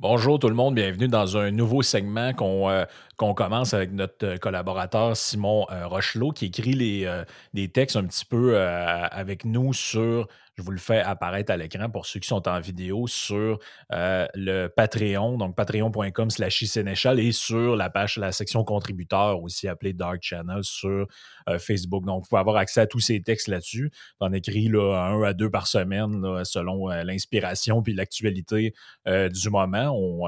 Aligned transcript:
Bonjour 0.00 0.38
tout 0.38 0.48
le 0.48 0.54
monde, 0.54 0.76
bienvenue 0.76 1.08
dans 1.08 1.36
un 1.36 1.50
nouveau 1.50 1.82
segment 1.82 2.32
qu'on 2.32 2.70
euh, 2.70 2.84
qu'on 3.18 3.34
commence 3.34 3.74
avec 3.74 3.92
notre 3.92 4.24
euh, 4.24 4.38
collaborateur 4.38 5.16
Simon 5.16 5.66
euh, 5.70 5.86
Rochelot 5.86 6.32
qui 6.32 6.46
écrit 6.46 6.72
les, 6.72 7.24
des 7.52 7.68
textes 7.68 7.96
un 7.96 8.04
petit 8.04 8.24
peu 8.24 8.58
avec 8.58 9.44
nous 9.44 9.74
sur 9.74 10.28
je 10.58 10.64
vous 10.64 10.72
le 10.72 10.78
fais 10.78 10.98
apparaître 10.98 11.52
à 11.52 11.56
l'écran 11.56 11.88
pour 11.88 12.04
ceux 12.04 12.18
qui 12.18 12.26
sont 12.26 12.48
en 12.48 12.58
vidéo 12.58 13.06
sur 13.06 13.60
euh, 13.92 14.26
le 14.34 14.66
Patreon, 14.66 15.38
donc 15.38 15.54
patreon.com 15.54 16.30
slash 16.30 16.64
Sénéchal 16.64 17.20
et 17.20 17.30
sur 17.30 17.76
la 17.76 17.90
page, 17.90 18.16
la 18.16 18.32
section 18.32 18.64
contributeurs, 18.64 19.40
aussi 19.40 19.68
appelée 19.68 19.92
Dark 19.92 20.18
Channel 20.20 20.64
sur 20.64 21.06
euh, 21.48 21.58
Facebook. 21.60 22.04
Donc, 22.04 22.24
vous 22.24 22.28
pouvez 22.28 22.40
avoir 22.40 22.56
accès 22.56 22.80
à 22.80 22.86
tous 22.88 22.98
ces 22.98 23.22
textes 23.22 23.46
là-dessus. 23.46 23.92
On 24.18 24.32
écrit 24.32 24.66
là, 24.66 24.96
un 24.96 25.22
à 25.22 25.32
deux 25.32 25.48
par 25.48 25.68
semaine 25.68 26.44
selon 26.44 26.90
euh, 26.90 27.04
l'inspiration 27.04 27.80
puis 27.80 27.94
l'actualité 27.94 28.74
du 29.06 29.50
moment. 29.50 29.92
On, 29.94 30.26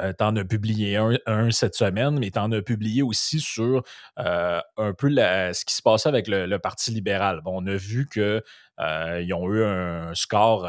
euh, 0.00 0.12
t'en 0.12 0.34
as 0.36 0.44
publié 0.44 0.96
un, 0.96 1.50
cette 1.50 1.74
semaine, 1.74 2.18
mais 2.18 2.30
t'en 2.30 2.50
as 2.52 2.62
publié 2.62 3.02
aussi 3.02 3.40
sur 3.40 3.82
euh, 4.18 4.60
un 4.76 4.92
peu 4.92 5.10
ce 5.10 5.64
qui 5.64 5.74
se 5.74 5.82
passait 5.82 6.08
avec 6.08 6.28
le, 6.28 6.56
Parti 6.58 6.90
libéral. 6.90 7.40
Bon, 7.42 7.62
on 7.62 7.66
a 7.66 7.76
vu 7.76 8.08
qu'ils 8.08 8.42
euh, 8.80 9.34
ont 9.34 9.52
eu 9.52 9.64
un 9.64 10.14
score 10.14 10.68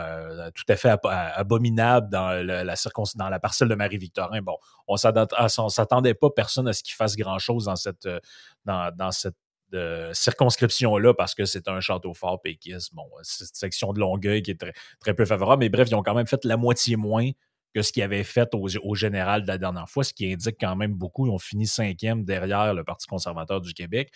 tout 0.53 0.65
à 0.67 0.75
fait 0.75 0.93
abominable 1.03 2.09
dans, 2.09 2.45
la, 2.45 2.75
dans 3.15 3.29
la 3.29 3.39
parcelle 3.39 3.69
de 3.69 3.75
Marie-Victorin. 3.75 4.41
Bon, 4.41 4.57
on 4.87 4.95
ne 4.95 5.69
s'attendait 5.69 6.13
pas 6.13 6.29
personne 6.29 6.67
à 6.67 6.73
ce 6.73 6.83
qu'ils 6.83 6.95
fassent 6.95 7.15
grand-chose 7.15 7.65
dans 7.65 7.75
cette, 7.75 8.07
dans, 8.65 9.11
cette 9.11 9.35
circonscription-là 10.13 11.13
parce 11.13 11.35
que 11.35 11.45
c'est 11.45 11.67
un 11.67 11.79
château 11.79 12.13
fort 12.13 12.41
péquiste. 12.41 12.93
Bon, 12.93 13.07
c'est 13.23 13.45
une 13.45 13.49
section 13.53 13.93
de 13.93 13.99
Longueuil 13.99 14.41
qui 14.41 14.51
est 14.51 14.59
très, 14.59 14.73
très 14.99 15.13
peu 15.13 15.25
favorable, 15.25 15.61
mais 15.61 15.69
bref, 15.69 15.87
ils 15.89 15.95
ont 15.95 16.03
quand 16.03 16.15
même 16.15 16.27
fait 16.27 16.43
la 16.45 16.57
moitié 16.57 16.95
moins 16.95 17.29
que 17.77 17.83
ce 17.83 17.91
qu'ils 17.91 18.01
avaient 18.01 18.23
fait 18.23 18.49
au, 18.55 18.95
général 18.95 19.43
de 19.43 19.47
la 19.47 19.59
dernière 19.59 19.87
fois, 19.87 20.03
ce 20.03 20.11
qui 20.11 20.33
indique 20.33 20.57
quand 20.59 20.75
même 20.75 20.95
beaucoup. 20.95 21.27
Ils 21.27 21.29
ont 21.29 21.37
fini 21.37 21.67
cinquième 21.67 22.25
derrière 22.25 22.73
le 22.73 22.83
Parti 22.83 23.05
conservateur 23.05 23.61
du 23.61 23.75
Québec. 23.75 24.11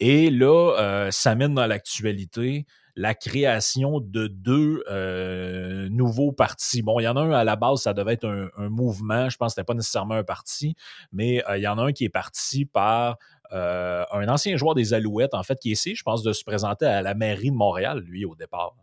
Et 0.00 0.28
là, 0.28 0.74
euh, 0.78 1.10
ça 1.10 1.34
mène 1.34 1.54
dans 1.54 1.66
l'actualité 1.66 2.66
la 2.96 3.14
création 3.14 4.00
de 4.00 4.26
deux 4.26 4.84
euh, 4.90 5.88
nouveaux 5.88 6.32
partis. 6.32 6.82
Bon, 6.82 7.00
il 7.00 7.04
y 7.04 7.08
en 7.08 7.16
a 7.16 7.22
un 7.22 7.30
à 7.30 7.42
la 7.42 7.56
base, 7.56 7.80
ça 7.80 7.94
devait 7.94 8.12
être 8.12 8.26
un, 8.26 8.68
mouvement. 8.68 9.30
Je 9.30 9.38
pense 9.38 9.52
que 9.52 9.54
ce 9.54 9.60
n'était 9.60 9.66
pas 9.66 9.74
nécessairement 9.74 10.16
un 10.16 10.24
parti, 10.24 10.74
mais 11.10 11.42
euh, 11.48 11.56
il 11.56 11.62
y 11.62 11.68
en 11.68 11.78
a 11.78 11.82
un 11.84 11.92
qui 11.92 12.04
est 12.04 12.10
parti 12.10 12.66
par 12.66 13.16
un 13.52 14.28
ancien 14.28 14.56
joueur 14.56 14.74
des 14.76 14.94
Alouettes, 14.94 15.34
en 15.34 15.42
fait, 15.42 15.58
qui 15.58 15.72
essaie, 15.72 15.96
je 15.96 16.04
pense, 16.04 16.22
de 16.22 16.32
se 16.32 16.44
présenter 16.44 16.86
à 16.86 17.02
la 17.02 17.14
mairie 17.14 17.50
de 17.50 17.56
Montréal, 17.56 17.98
lui, 17.98 18.24
au 18.24 18.36
départ. 18.36 18.76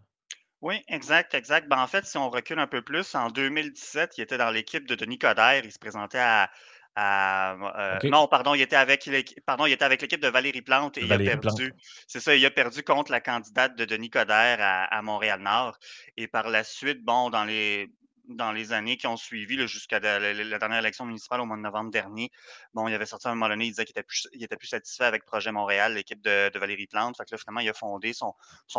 Oui, 0.67 0.83
exact, 0.89 1.33
exact. 1.33 1.69
Ben, 1.69 1.79
en 1.79 1.87
fait, 1.87 2.05
si 2.05 2.17
on 2.17 2.29
recule 2.29 2.59
un 2.59 2.67
peu 2.67 2.81
plus, 2.81 3.15
en 3.15 3.29
2017, 3.29 4.17
il 4.17 4.21
était 4.21 4.37
dans 4.37 4.51
l'équipe 4.51 4.85
de 4.85 4.95
Denis 4.95 5.17
Coderre. 5.17 5.63
Il 5.63 5.71
se 5.71 5.79
présentait 5.79 6.19
à. 6.19 6.51
Euh, 6.99 7.99
non, 8.03 8.27
pardon, 8.27 8.53
il 8.53 8.61
était 8.61 8.75
avec 8.75 9.09
pardon, 9.45 9.65
il 9.65 9.71
était 9.71 9.85
avec 9.85 10.01
l'équipe 10.01 10.19
de 10.19 10.27
Valérie 10.27 10.61
Plante 10.61 10.97
et 10.97 11.05
il 11.05 11.13
a 11.13 11.17
perdu. 11.17 11.73
C'est 12.05 12.19
ça, 12.19 12.35
il 12.35 12.45
a 12.45 12.51
perdu 12.51 12.83
contre 12.83 13.13
la 13.13 13.21
candidate 13.21 13.77
de 13.77 13.85
Denis 13.85 14.09
Coderre 14.09 14.57
à, 14.59 14.83
à 14.83 15.01
Montréal-Nord. 15.01 15.77
Et 16.17 16.27
par 16.27 16.49
la 16.49 16.65
suite, 16.65 17.01
bon, 17.01 17.29
dans 17.29 17.45
les 17.45 17.89
dans 18.27 18.51
les 18.51 18.73
années 18.73 18.97
qui 18.97 19.07
ont 19.07 19.17
suivi, 19.17 19.67
jusqu'à 19.67 19.99
la, 19.99 20.19
dernière 20.59 20.79
élection 20.79 21.05
municipale 21.05 21.41
au 21.41 21.45
mois 21.45 21.57
de 21.57 21.61
novembre 21.61 21.91
dernier, 21.91 22.31
bon, 22.73 22.87
il 22.87 22.93
avait 22.93 23.05
sorti 23.05 23.27
à 23.27 23.31
un 23.31 23.35
moment 23.35 23.49
donné, 23.49 23.65
il 23.65 23.69
disait 23.69 23.85
qu'il 23.85 23.97
était 24.43 24.55
plus, 24.57 24.67
satisfait 24.67 25.05
avec 25.05 25.25
Projet 25.25 25.51
Montréal, 25.51 25.93
l'équipe 25.93 26.21
de, 26.21 26.57
Valérie 26.57 26.87
Plante. 26.87 27.17
Fait 27.17 27.25
que 27.25 27.31
là, 27.31 27.37
finalement, 27.37 27.61
il 27.61 27.69
a 27.69 27.73
fondé 27.73 28.13
son, 28.13 28.33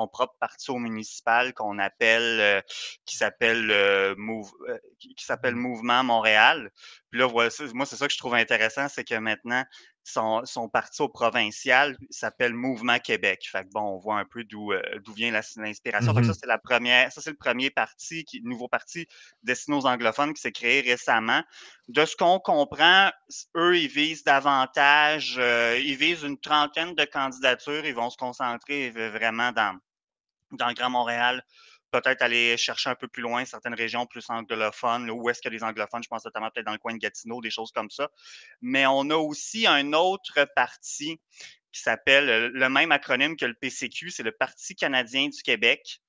propre 0.09 0.37
parti 0.39 0.71
au 0.71 0.79
municipal 0.79 1.55
qu'on 1.55 1.79
appelle, 1.79 2.41
euh, 2.41 2.61
qui 3.05 3.17
s'appelle 3.17 3.71
euh, 3.71 4.15
euh, 4.19 4.79
qui, 4.99 5.25
s'appelle 5.25 5.55
Mouvement 5.55 6.03
Montréal. 6.05 6.71
Puis 7.11 7.21
là, 7.21 7.29
moi, 7.29 7.51
c'est 7.51 7.97
ça 7.97 8.07
que 8.07 8.13
je 8.13 8.19
trouve 8.19 8.35
intéressant, 8.35 8.89
c'est 8.89 9.05
que 9.05 9.15
maintenant, 9.15 9.65
son, 10.09 10.69
parti 10.69 11.03
au 11.03 11.09
provincial 11.09 11.97
s'appelle 12.11 12.55
Mouvement 12.55 12.99
Québec. 12.99 13.49
Fait 13.51 13.65
que 13.65 13.71
bon, 13.73 13.81
on 13.81 13.99
voit 13.99 14.19
un 14.19 14.25
peu 14.25 14.45
d'où 14.45 14.73
euh, 14.73 14.83
vient 15.15 15.31
l'inspiration. 15.31 16.15
Ça, 16.15 16.21
mm-hmm. 16.21 16.35
c'est 16.41 16.47
la 16.47 16.59
première, 16.59 17.13
ça, 17.13 17.21
c'est 17.21 17.31
le 17.31 17.37
premier 17.37 17.71
parti, 17.71 18.25
qui, 18.25 18.41
nouveau 18.43 18.69
parti 18.69 19.07
destiné 19.43 19.77
aux 19.77 19.87
anglophones 19.87 20.35
qui 20.35 20.41
s'est 20.41 20.53
créé 20.53 20.81
récemment. 20.81 21.43
De 21.89 22.05
ce 22.05 22.17
qu'on 22.17 22.39
comprend, 22.39 23.11
eux, 23.57 23.79
ils 23.79 23.89
visent 23.89 24.25
davantage, 24.25 25.37
euh, 25.39 25.79
ils 25.79 25.97
visent 25.97 26.23
une 26.23 26.39
trentaine 26.39 26.95
de 26.95 27.05
candidatures. 27.05 27.85
Ils 27.85 27.95
vont 27.95 28.11
se 28.11 28.17
concentrer 28.17 28.91
vraiment 28.91 29.53
dans, 29.53 29.79
dans 30.53 30.69
le 30.69 30.75
Grand 30.75 30.91
Montréal, 30.91 31.45
peut-être 31.91 32.23
aller 32.23 32.57
chercher 32.57 32.91
un 32.91 32.95
peu 32.95 33.09
plus 33.09 33.23
loin 33.23 33.45
certaines 33.45 33.75
régions 33.75 34.07
plus 34.07 34.25
anglophones, 34.29 35.11
où 35.11 35.29
est-ce 35.31 35.47
a 35.47 35.51
des 35.51 35.63
anglophones, 35.63 36.03
je 36.03 36.09
pense 36.09 36.25
notamment 36.25 36.51
peut-être 36.51 36.67
dans 36.67 36.73
le 36.73 36.79
coin 36.79 36.93
de 36.93 36.99
Gatineau, 36.99 37.41
des 37.41 37.51
choses 37.51 37.73
comme 37.73 37.91
ça. 37.91 38.11
Mais 38.61 38.87
on 38.87 39.11
a 39.11 39.17
aussi 39.17 39.67
un 39.67 39.93
autre 39.93 40.47
parti 40.55 41.21
qui 41.73 41.81
s'appelle 41.81 42.51
le 42.53 42.69
même 42.69 42.93
acronyme 42.93 43.37
que 43.37 43.45
le 43.45 43.55
PCQ, 43.55 44.11
c'est 44.11 44.23
le 44.23 44.33
Parti 44.33 44.75
canadien 44.75 45.29
du 45.29 45.43
Québec 45.43 46.01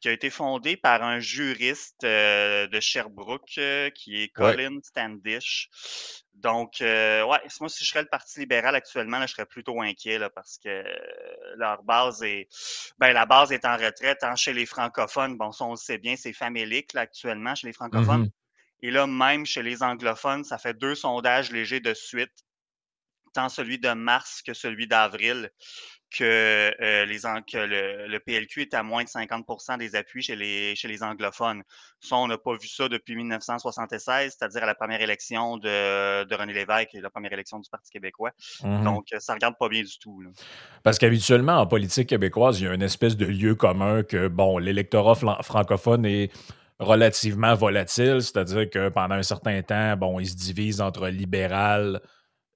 qui 0.00 0.08
a 0.08 0.12
été 0.12 0.30
fondé 0.30 0.76
par 0.76 1.02
un 1.02 1.18
juriste 1.18 2.04
euh, 2.04 2.66
de 2.68 2.80
Sherbrooke 2.80 3.58
euh, 3.58 3.90
qui 3.90 4.22
est 4.22 4.28
Colin 4.28 4.78
Standish. 4.82 5.68
Donc, 6.38 6.80
euh, 6.82 7.24
ouais, 7.24 7.38
moi, 7.60 7.68
si 7.68 7.84
je 7.84 7.90
serais 7.90 8.02
le 8.02 8.08
Parti 8.08 8.38
libéral 8.38 8.74
actuellement, 8.76 9.18
là, 9.18 9.26
je 9.26 9.32
serais 9.32 9.46
plutôt 9.46 9.80
inquiet 9.82 10.18
là, 10.18 10.30
parce 10.30 10.58
que 10.58 10.84
leur 11.56 11.82
base 11.82 12.22
est. 12.22 12.48
Ben, 12.98 13.12
la 13.12 13.26
base 13.26 13.50
est 13.50 13.64
en 13.64 13.76
retraite 13.76 14.22
hein, 14.22 14.36
chez 14.36 14.52
les 14.52 14.64
francophones. 14.64 15.36
Bon, 15.36 15.50
ça, 15.50 15.64
on 15.64 15.72
le 15.72 15.76
sait 15.76 15.98
bien, 15.98 16.14
c'est 16.14 16.32
famélique 16.32 16.92
là, 16.92 17.02
actuellement 17.02 17.56
chez 17.56 17.66
les 17.66 17.72
francophones. 17.72 18.26
Mm-hmm. 18.26 18.82
Et 18.82 18.90
là, 18.92 19.08
même 19.08 19.46
chez 19.46 19.64
les 19.64 19.82
anglophones, 19.82 20.44
ça 20.44 20.58
fait 20.58 20.74
deux 20.74 20.94
sondages 20.94 21.50
légers 21.50 21.80
de 21.80 21.92
suite, 21.92 22.44
tant 23.34 23.48
celui 23.48 23.80
de 23.80 23.90
mars 23.90 24.40
que 24.40 24.54
celui 24.54 24.86
d'avril 24.86 25.50
que, 26.10 26.24
euh, 26.80 27.04
les, 27.04 27.18
que 27.18 28.08
le, 28.08 28.18
PLQ 28.18 28.62
est 28.62 28.74
à 28.74 28.82
moins 28.82 29.04
de 29.04 29.08
50% 29.08 29.78
des 29.78 29.94
appuis 29.94 30.22
chez 30.22 30.36
les, 30.36 30.74
chez 30.74 30.88
les 30.88 31.02
anglophones. 31.02 31.62
Ça, 32.00 32.16
on 32.16 32.28
n'a 32.28 32.38
pas 32.38 32.52
vu 32.52 32.68
ça 32.68 32.88
depuis 32.88 33.16
1976, 33.16 34.36
c'est-à-dire 34.38 34.62
à 34.62 34.66
la 34.66 34.74
première 34.74 35.00
élection 35.00 35.56
de, 35.56 36.24
de, 36.24 36.34
René 36.34 36.52
Lévesque 36.52 36.94
et 36.94 37.00
la 37.00 37.10
première 37.10 37.32
élection 37.32 37.58
du 37.58 37.68
Parti 37.68 37.90
québécois. 37.90 38.32
Mmh 38.62 38.84
Donc, 38.84 39.06
ça 39.18 39.32
ne 39.32 39.36
regarde 39.36 39.54
pas 39.58 39.68
bien 39.68 39.82
du 39.82 39.98
tout. 39.98 40.22
Parce 40.82 40.98
qu'habituellement, 40.98 41.58
en 41.58 41.66
politique 41.66 42.08
québécoise, 42.08 42.60
il 42.60 42.64
y 42.64 42.68
a 42.68 42.74
une 42.74 42.82
espèce 42.82 43.16
de 43.16 43.26
lieu 43.26 43.54
commun 43.54 44.02
que, 44.02 44.28
bon, 44.28 44.58
l'électorat 44.58 45.14
francophone 45.42 46.06
est 46.06 46.30
relativement 46.78 47.54
volatile, 47.54 48.22
c'est-à-dire 48.22 48.70
que 48.70 48.88
pendant 48.88 49.16
un 49.16 49.22
certain 49.22 49.62
temps, 49.62 49.96
bon, 49.96 50.20
il 50.20 50.28
se 50.28 50.36
divise 50.36 50.80
entre 50.80 51.08
libéral, 51.08 52.00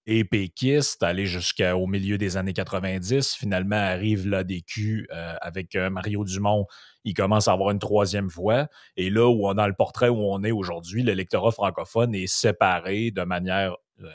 et 0.07 0.25
péquiste, 0.25 1.03
aller 1.03 1.27
jusqu'au 1.27 1.87
milieu 1.87 2.19
des 2.19 2.37
années 2.37 2.53
90. 2.53 3.35
Finalement, 3.35 3.77
arrive 3.77 4.29
l'ADQ 4.29 5.09
euh, 5.13 5.35
avec 5.41 5.77
euh, 5.77 5.91
Mario 5.91 6.25
Dumont. 6.25 6.67
Il 7.05 7.15
commence 7.15 7.49
à 7.49 7.53
avoir 7.53 7.71
une 7.71 7.79
troisième 7.79 8.27
voix. 8.27 8.67
Et 8.97 9.11
là, 9.11 9.29
où 9.29 9.49
on, 9.49 9.55
dans 9.55 9.67
le 9.67 9.75
portrait 9.75 10.09
où 10.09 10.19
on 10.19 10.43
est 10.43 10.51
aujourd'hui, 10.51 11.03
l'électorat 11.03 11.53
francophone 11.53 12.15
est 12.15 12.27
séparé 12.27 13.11
de 13.13 13.23
manière 13.23 13.77
euh, 14.03 14.09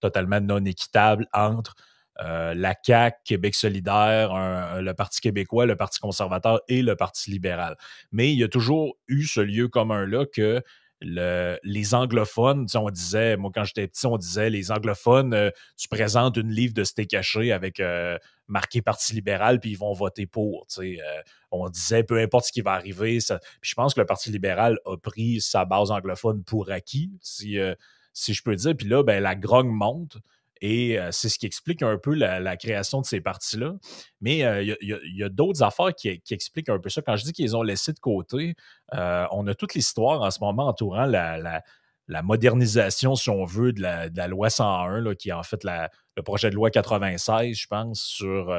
totalement 0.00 0.40
non 0.40 0.64
équitable 0.64 1.26
entre 1.32 1.74
la 2.54 2.76
CAQ, 2.80 3.16
Québec 3.24 3.54
solidaire, 3.56 4.80
le 4.80 4.92
Parti 4.92 5.20
québécois, 5.20 5.66
le 5.66 5.74
Parti 5.74 5.98
conservateur 5.98 6.60
et 6.68 6.82
le 6.82 6.94
Parti 6.94 7.32
libéral. 7.32 7.76
Mais 8.12 8.32
il 8.32 8.38
y 8.38 8.44
a 8.44 8.48
toujours 8.48 8.96
eu 9.08 9.24
ce 9.24 9.40
lieu 9.40 9.66
commun-là 9.66 10.26
que 10.26 10.62
les 11.02 11.94
anglophones, 11.94 12.66
on 12.74 12.90
disait, 12.90 13.36
moi 13.36 13.50
quand 13.54 13.64
j'étais 13.64 13.86
petit, 13.88 14.06
on 14.06 14.16
disait 14.16 14.50
les 14.50 14.70
anglophones, 14.70 15.34
euh, 15.34 15.50
tu 15.76 15.88
présentes 15.88 16.36
une 16.36 16.50
livre 16.50 16.74
de 16.74 16.84
steak 16.84 17.10
caché 17.10 17.52
avec 17.52 17.80
euh, 17.80 18.18
marqué 18.48 18.82
Parti 18.82 19.14
libéral, 19.14 19.60
puis 19.60 19.70
ils 19.70 19.78
vont 19.78 19.92
voter 19.92 20.26
pour. 20.26 20.66
Euh, 20.78 20.94
on 21.50 21.68
disait 21.68 22.04
peu 22.04 22.18
importe 22.18 22.46
ce 22.46 22.52
qui 22.52 22.60
va 22.60 22.72
arriver. 22.72 23.20
Ça, 23.20 23.38
puis 23.60 23.70
je 23.70 23.74
pense 23.74 23.94
que 23.94 24.00
le 24.00 24.06
Parti 24.06 24.30
libéral 24.30 24.78
a 24.86 24.96
pris 24.96 25.40
sa 25.40 25.64
base 25.64 25.90
anglophone 25.90 26.44
pour 26.44 26.70
acquis, 26.70 27.10
si, 27.20 27.58
si 28.12 28.34
je 28.34 28.42
peux 28.42 28.54
dire. 28.54 28.76
Puis 28.76 28.88
là, 28.88 29.02
ben, 29.02 29.22
la 29.22 29.34
grogne 29.34 29.70
monte. 29.70 30.18
Et 30.62 30.96
euh, 30.96 31.10
c'est 31.10 31.28
ce 31.28 31.40
qui 31.40 31.46
explique 31.46 31.82
un 31.82 31.98
peu 31.98 32.14
la, 32.14 32.56
création 32.56 33.00
de 33.00 33.06
ces 33.06 33.20
partis-là. 33.20 33.74
Mais 34.20 34.44
euh, 34.44 34.62
il 34.62 35.16
y 35.16 35.24
a, 35.24 35.28
d'autres 35.28 35.64
affaires 35.64 35.92
qui, 35.92 36.22
expliquent 36.30 36.68
un 36.68 36.78
peu 36.78 36.88
ça. 36.88 37.02
Quand 37.02 37.16
je 37.16 37.24
dis 37.24 37.32
qu'ils 37.32 37.56
ont 37.56 37.64
laissé 37.64 37.92
de 37.92 37.98
côté, 37.98 38.54
euh, 38.94 39.26
on 39.32 39.46
a 39.48 39.54
toute 39.54 39.74
l'histoire 39.74 40.22
en 40.22 40.30
ce 40.30 40.38
moment 40.40 40.68
entourant 40.68 41.04
la, 41.04 41.62
modernisation, 42.22 43.16
si 43.16 43.28
on 43.28 43.44
veut, 43.44 43.72
de 43.72 43.82
la, 43.82 44.28
loi 44.28 44.50
101, 44.50 45.16
qui 45.16 45.30
est 45.30 45.32
en 45.32 45.42
fait 45.42 45.64
le 45.64 46.22
projet 46.22 46.48
de 46.48 46.54
loi 46.54 46.70
96, 46.70 47.56
je 47.56 47.66
pense, 47.66 48.00
sur 48.00 48.54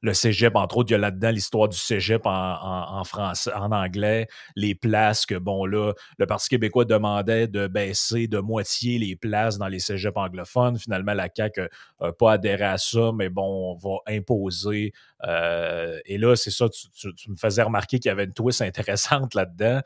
le 0.00 0.14
cégep, 0.14 0.56
entre 0.56 0.78
autres, 0.78 0.90
il 0.90 0.92
y 0.92 0.96
a 0.96 0.98
là-dedans 0.98 1.30
l'histoire 1.30 1.68
du 1.68 1.76
cégep 1.76 2.22
en, 2.24 3.02
en 3.02 3.72
anglais, 3.72 4.28
les 4.56 4.74
places 4.74 5.26
que, 5.26 5.34
bon, 5.34 5.64
là, 5.66 5.92
le 6.18 6.26
Parti 6.26 6.48
québécois 6.48 6.84
demandait 6.84 7.46
de 7.46 7.66
baisser 7.66 8.26
de 8.26 8.38
moitié 8.38 8.98
les 8.98 9.16
places 9.16 9.58
dans 9.58 9.68
les 9.68 9.78
cégeps 9.78 10.16
anglophones. 10.16 10.78
Finalement, 10.78 11.14
la 11.14 11.28
CAQ 11.34 11.68
n'a 12.00 12.12
pas 12.12 12.32
adhéré 12.32 12.64
à 12.64 12.78
ça, 12.78 13.10
mais 13.14 13.28
bon, 13.28 13.72
on 13.72 13.76
va 13.76 13.98
imposer. 14.08 14.92
Euh, 15.24 15.98
et 16.04 16.18
là, 16.18 16.34
c'est 16.36 16.50
ça, 16.50 16.66
tu, 16.68 17.30
me 17.30 17.36
faisais 17.36 17.62
remarquer 17.62 17.98
qu'il 17.98 18.08
y 18.08 18.12
avait 18.12 18.24
une 18.24 18.32
twist 18.32 18.62
intéressante 18.62 19.34
là-dedans. 19.34 19.80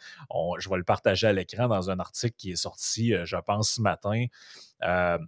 je 0.58 0.68
vais 0.68 0.76
le 0.76 0.84
partager 0.84 1.26
à 1.26 1.32
l'écran 1.32 1.68
dans 1.68 1.90
un 1.90 1.98
article 1.98 2.34
qui 2.36 2.52
est 2.52 2.56
sorti, 2.56 3.14
euh, 3.14 3.24
je 3.24 3.36
pense, 3.36 3.72
ce 3.72 3.82
matin. 3.82 4.26
Euh, 4.84 5.18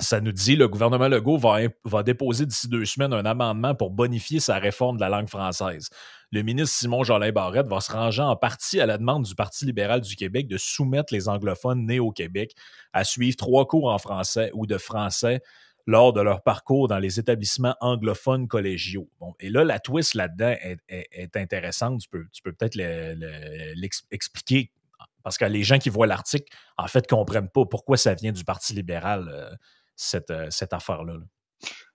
ça 0.00 0.20
nous 0.20 0.32
dit 0.32 0.54
le 0.54 0.68
gouvernement 0.68 1.08
Legault 1.08 1.38
va, 1.38 2.02
déposer 2.02 2.46
d'ici 2.46 2.68
deux 2.68 2.84
semaines 2.84 3.12
un 3.12 3.24
amendement 3.24 3.74
pour 3.74 3.90
bonifier 3.90 4.38
sa 4.38 4.58
réforme 4.58 4.96
de 4.96 5.00
la 5.00 5.08
langue 5.08 5.28
française. 5.28 5.90
Le 6.30 6.42
ministre 6.42 6.76
Simon 6.78 7.02
Jolin 7.04 7.32
Barrette 7.32 7.66
va 7.66 7.80
se 7.80 7.90
ranger 7.90 8.22
en 8.22 8.36
partie 8.36 8.80
à 8.80 8.86
la 8.86 8.98
demande 8.98 9.24
du 9.24 9.34
Parti 9.34 9.64
libéral 9.64 10.00
du 10.00 10.14
Québec 10.14 10.46
de 10.46 10.56
soumettre 10.56 11.12
les 11.12 11.28
anglophones 11.28 11.84
nés 11.86 12.00
au 12.00 12.12
Québec 12.12 12.54
à 12.92 13.02
suivre 13.02 13.36
trois 13.36 13.66
cours 13.66 13.90
en 13.90 13.98
français 13.98 14.50
ou 14.54 14.66
de 14.66 14.78
français 14.78 15.40
lors 15.86 16.12
de 16.12 16.20
leur 16.20 16.42
parcours 16.42 16.86
dans 16.86 16.98
les 16.98 17.18
établissements 17.18 17.74
anglophones 17.80 18.46
collégiaux. 18.46 19.08
Et 19.40 19.48
là, 19.48 19.64
la 19.64 19.80
twist 19.80 20.14
là-dedans 20.14 20.54
est, 20.88 21.36
intéressante. 21.36 22.02
Tu 22.02 22.42
peux, 22.42 22.52
peut-être 22.52 22.76
l'expliquer 23.74 24.70
parce 25.22 25.38
que 25.38 25.46
les 25.46 25.62
gens 25.62 25.78
qui 25.78 25.88
voient 25.88 26.06
l'article, 26.06 26.54
en 26.76 26.86
fait, 26.88 27.10
ne 27.10 27.16
comprennent 27.16 27.48
pas 27.48 27.64
pourquoi 27.64 27.96
ça 27.96 28.14
vient 28.14 28.32
du 28.32 28.44
Parti 28.44 28.74
libéral. 28.74 29.58
Euh, 30.30 30.46
cette, 30.50 30.72
affaire-là. 30.72 31.14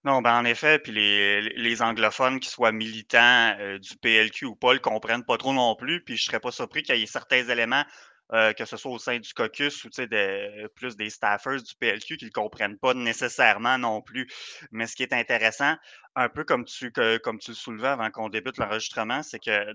Non, 0.03 0.21
ben 0.21 0.37
en 0.37 0.43
effet, 0.43 0.77
puis 0.79 0.91
les, 0.91 1.41
les 1.41 1.81
anglophones 1.81 2.41
qui 2.41 2.49
soient 2.49 2.73
militants 2.73 3.55
euh, 3.59 3.79
du 3.79 3.95
PLQ 3.97 4.45
ou 4.45 4.55
pas 4.55 4.73
le 4.73 4.79
comprennent 4.79 5.23
pas 5.23 5.37
trop 5.37 5.53
non 5.53 5.75
plus, 5.75 6.03
puis 6.03 6.17
je 6.17 6.25
serais 6.25 6.41
pas 6.41 6.51
surpris 6.51 6.83
qu'il 6.83 6.97
y 6.97 7.03
ait 7.03 7.05
certains 7.05 7.47
éléments 7.47 7.85
euh, 8.33 8.53
que 8.53 8.65
ce 8.65 8.77
soit 8.77 8.91
au 8.91 8.99
sein 8.99 9.19
du 9.19 9.33
caucus 9.33 9.83
ou 9.85 9.89
de, 9.89 10.67
plus 10.69 10.95
des 10.95 11.09
staffers 11.09 11.61
du 11.61 11.75
PLQ 11.79 12.17
qui 12.17 12.25
ne 12.25 12.31
comprennent 12.31 12.77
pas 12.77 12.93
nécessairement 12.93 13.77
non 13.77 14.01
plus. 14.01 14.27
Mais 14.71 14.87
ce 14.87 14.95
qui 14.95 15.03
est 15.03 15.13
intéressant, 15.13 15.75
un 16.15 16.29
peu 16.29 16.43
comme 16.43 16.65
tu, 16.65 16.91
comme 17.23 17.39
tu 17.39 17.51
le 17.51 17.55
soulevais 17.55 17.89
avant 17.89 18.09
qu'on 18.11 18.29
débute 18.29 18.57
l'enregistrement, 18.57 19.23
c'est 19.23 19.39
que 19.39 19.73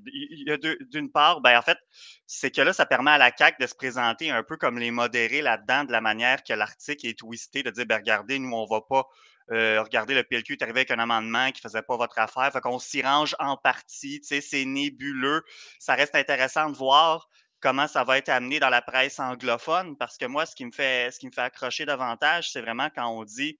d'une 0.91 1.11
part, 1.11 1.41
ben 1.41 1.59
en 1.59 1.63
fait, 1.63 1.79
c'est 2.27 2.51
que 2.51 2.61
là, 2.61 2.73
ça 2.73 2.87
permet 2.87 3.13
à 3.13 3.19
la 3.19 3.31
CAC 3.31 3.59
de 3.61 3.67
se 3.67 3.75
présenter 3.75 4.31
un 4.31 4.43
peu 4.43 4.57
comme 4.57 4.79
les 4.79 4.91
modérés 4.91 5.43
là-dedans, 5.43 5.85
de 5.85 5.93
la 5.93 6.01
manière 6.01 6.43
que 6.43 6.53
l'article 6.53 7.07
est 7.07 7.19
twisté, 7.19 7.63
de 7.63 7.71
dire, 7.71 7.87
ben 7.87 7.97
regardez, 7.97 8.39
nous, 8.39 8.53
on 8.53 8.65
ne 8.65 8.69
va 8.69 8.81
pas 8.81 9.07
euh, 9.51 9.83
regardez, 9.83 10.15
le 10.15 10.25
PLQ 10.25 10.55
est 10.55 10.63
arrivé 10.63 10.81
avec 10.81 10.91
un 10.91 10.99
amendement 10.99 11.47
qui 11.53 11.61
ne 11.65 11.71
faisait 11.71 11.83
pas 11.83 11.97
votre 11.97 12.19
affaire. 12.19 12.53
Fait 12.53 12.61
qu'on 12.61 12.79
s'y 12.79 13.03
range 13.03 13.35
en 13.39 13.57
partie. 13.57 14.21
C'est 14.23 14.65
nébuleux. 14.65 15.43
Ça 15.79 15.95
reste 15.95 16.15
intéressant 16.15 16.69
de 16.69 16.77
voir 16.77 17.29
comment 17.61 17.87
ça 17.87 18.05
va 18.05 18.19
être 18.19 18.29
amené 18.29 18.61
dans 18.61 18.71
la 18.71 18.83
presse 18.83 19.19
anglophone, 19.19 19.97
parce 19.97 20.17
que 20.17 20.27
moi, 20.27 20.47
ce 20.47 20.55
qui 20.55 20.65
me 20.65 20.73
fait, 20.73 21.11
ce 21.13 21.19
qui 21.19 21.27
me 21.27 21.33
fait 21.33 21.43
accrocher 21.43 21.87
davantage, 21.87 22.51
c'est 22.53 22.61
vraiment 22.61 22.89
quand 22.95 23.09
on 23.09 23.25
dit 23.25 23.59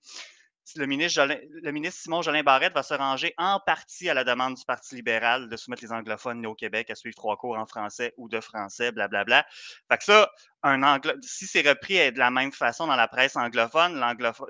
le 0.77 0.87
ministre, 0.87 1.27
le 1.27 1.73
ministre 1.73 2.03
Simon 2.03 2.23
Jolin 2.23 2.43
Barrette 2.43 2.75
va 2.75 2.83
se 2.83 2.95
ranger 2.95 3.33
en 3.39 3.61
partie 3.65 4.09
à 4.09 4.15
la 4.15 4.25
demande 4.25 4.55
du 4.55 4.65
Parti 4.65 4.97
libéral 4.97 5.49
de 5.49 5.57
soumettre 5.57 5.83
les 5.83 5.93
anglophones 5.93 6.45
au 6.47 6.55
Québec 6.55 6.91
à 6.91 6.95
suivre 6.95 7.17
trois 7.17 7.37
cours 7.37 7.57
en 7.57 7.67
français 7.67 8.13
ou 8.17 8.29
de 8.29 8.41
français, 8.41 8.93
blablabla. 8.93 9.47
Fait 9.91 9.99
que 9.99 10.05
ça, 10.05 10.31
un 10.63 10.83
anglo 10.83 11.13
si 11.23 11.47
c'est 11.47 11.67
repris 11.67 12.13
de 12.13 12.19
la 12.19 12.31
même 12.31 12.53
façon 12.53 12.87
dans 12.87 12.97
la 12.97 13.09
presse 13.09 13.37
anglophone, 13.37 13.99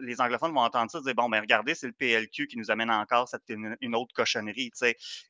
les 0.01 0.21
anglophones 0.21 0.53
vont 0.53 0.63
entendre 0.63 0.91
ça 0.91 0.99
et 0.99 1.03
dire 1.03 1.15
Bon, 1.15 1.29
ben 1.29 1.41
regardez, 1.41 1.75
c'est 1.75 1.87
le 1.87 1.93
PLQ 1.93 2.49
qui 2.49 2.59
nous 2.59 2.71
amène 2.71 2.91
encore 2.91 3.29
cette, 3.29 3.49
une, 3.49 3.95
autre 3.95 4.15
cochonnerie. 4.15 4.71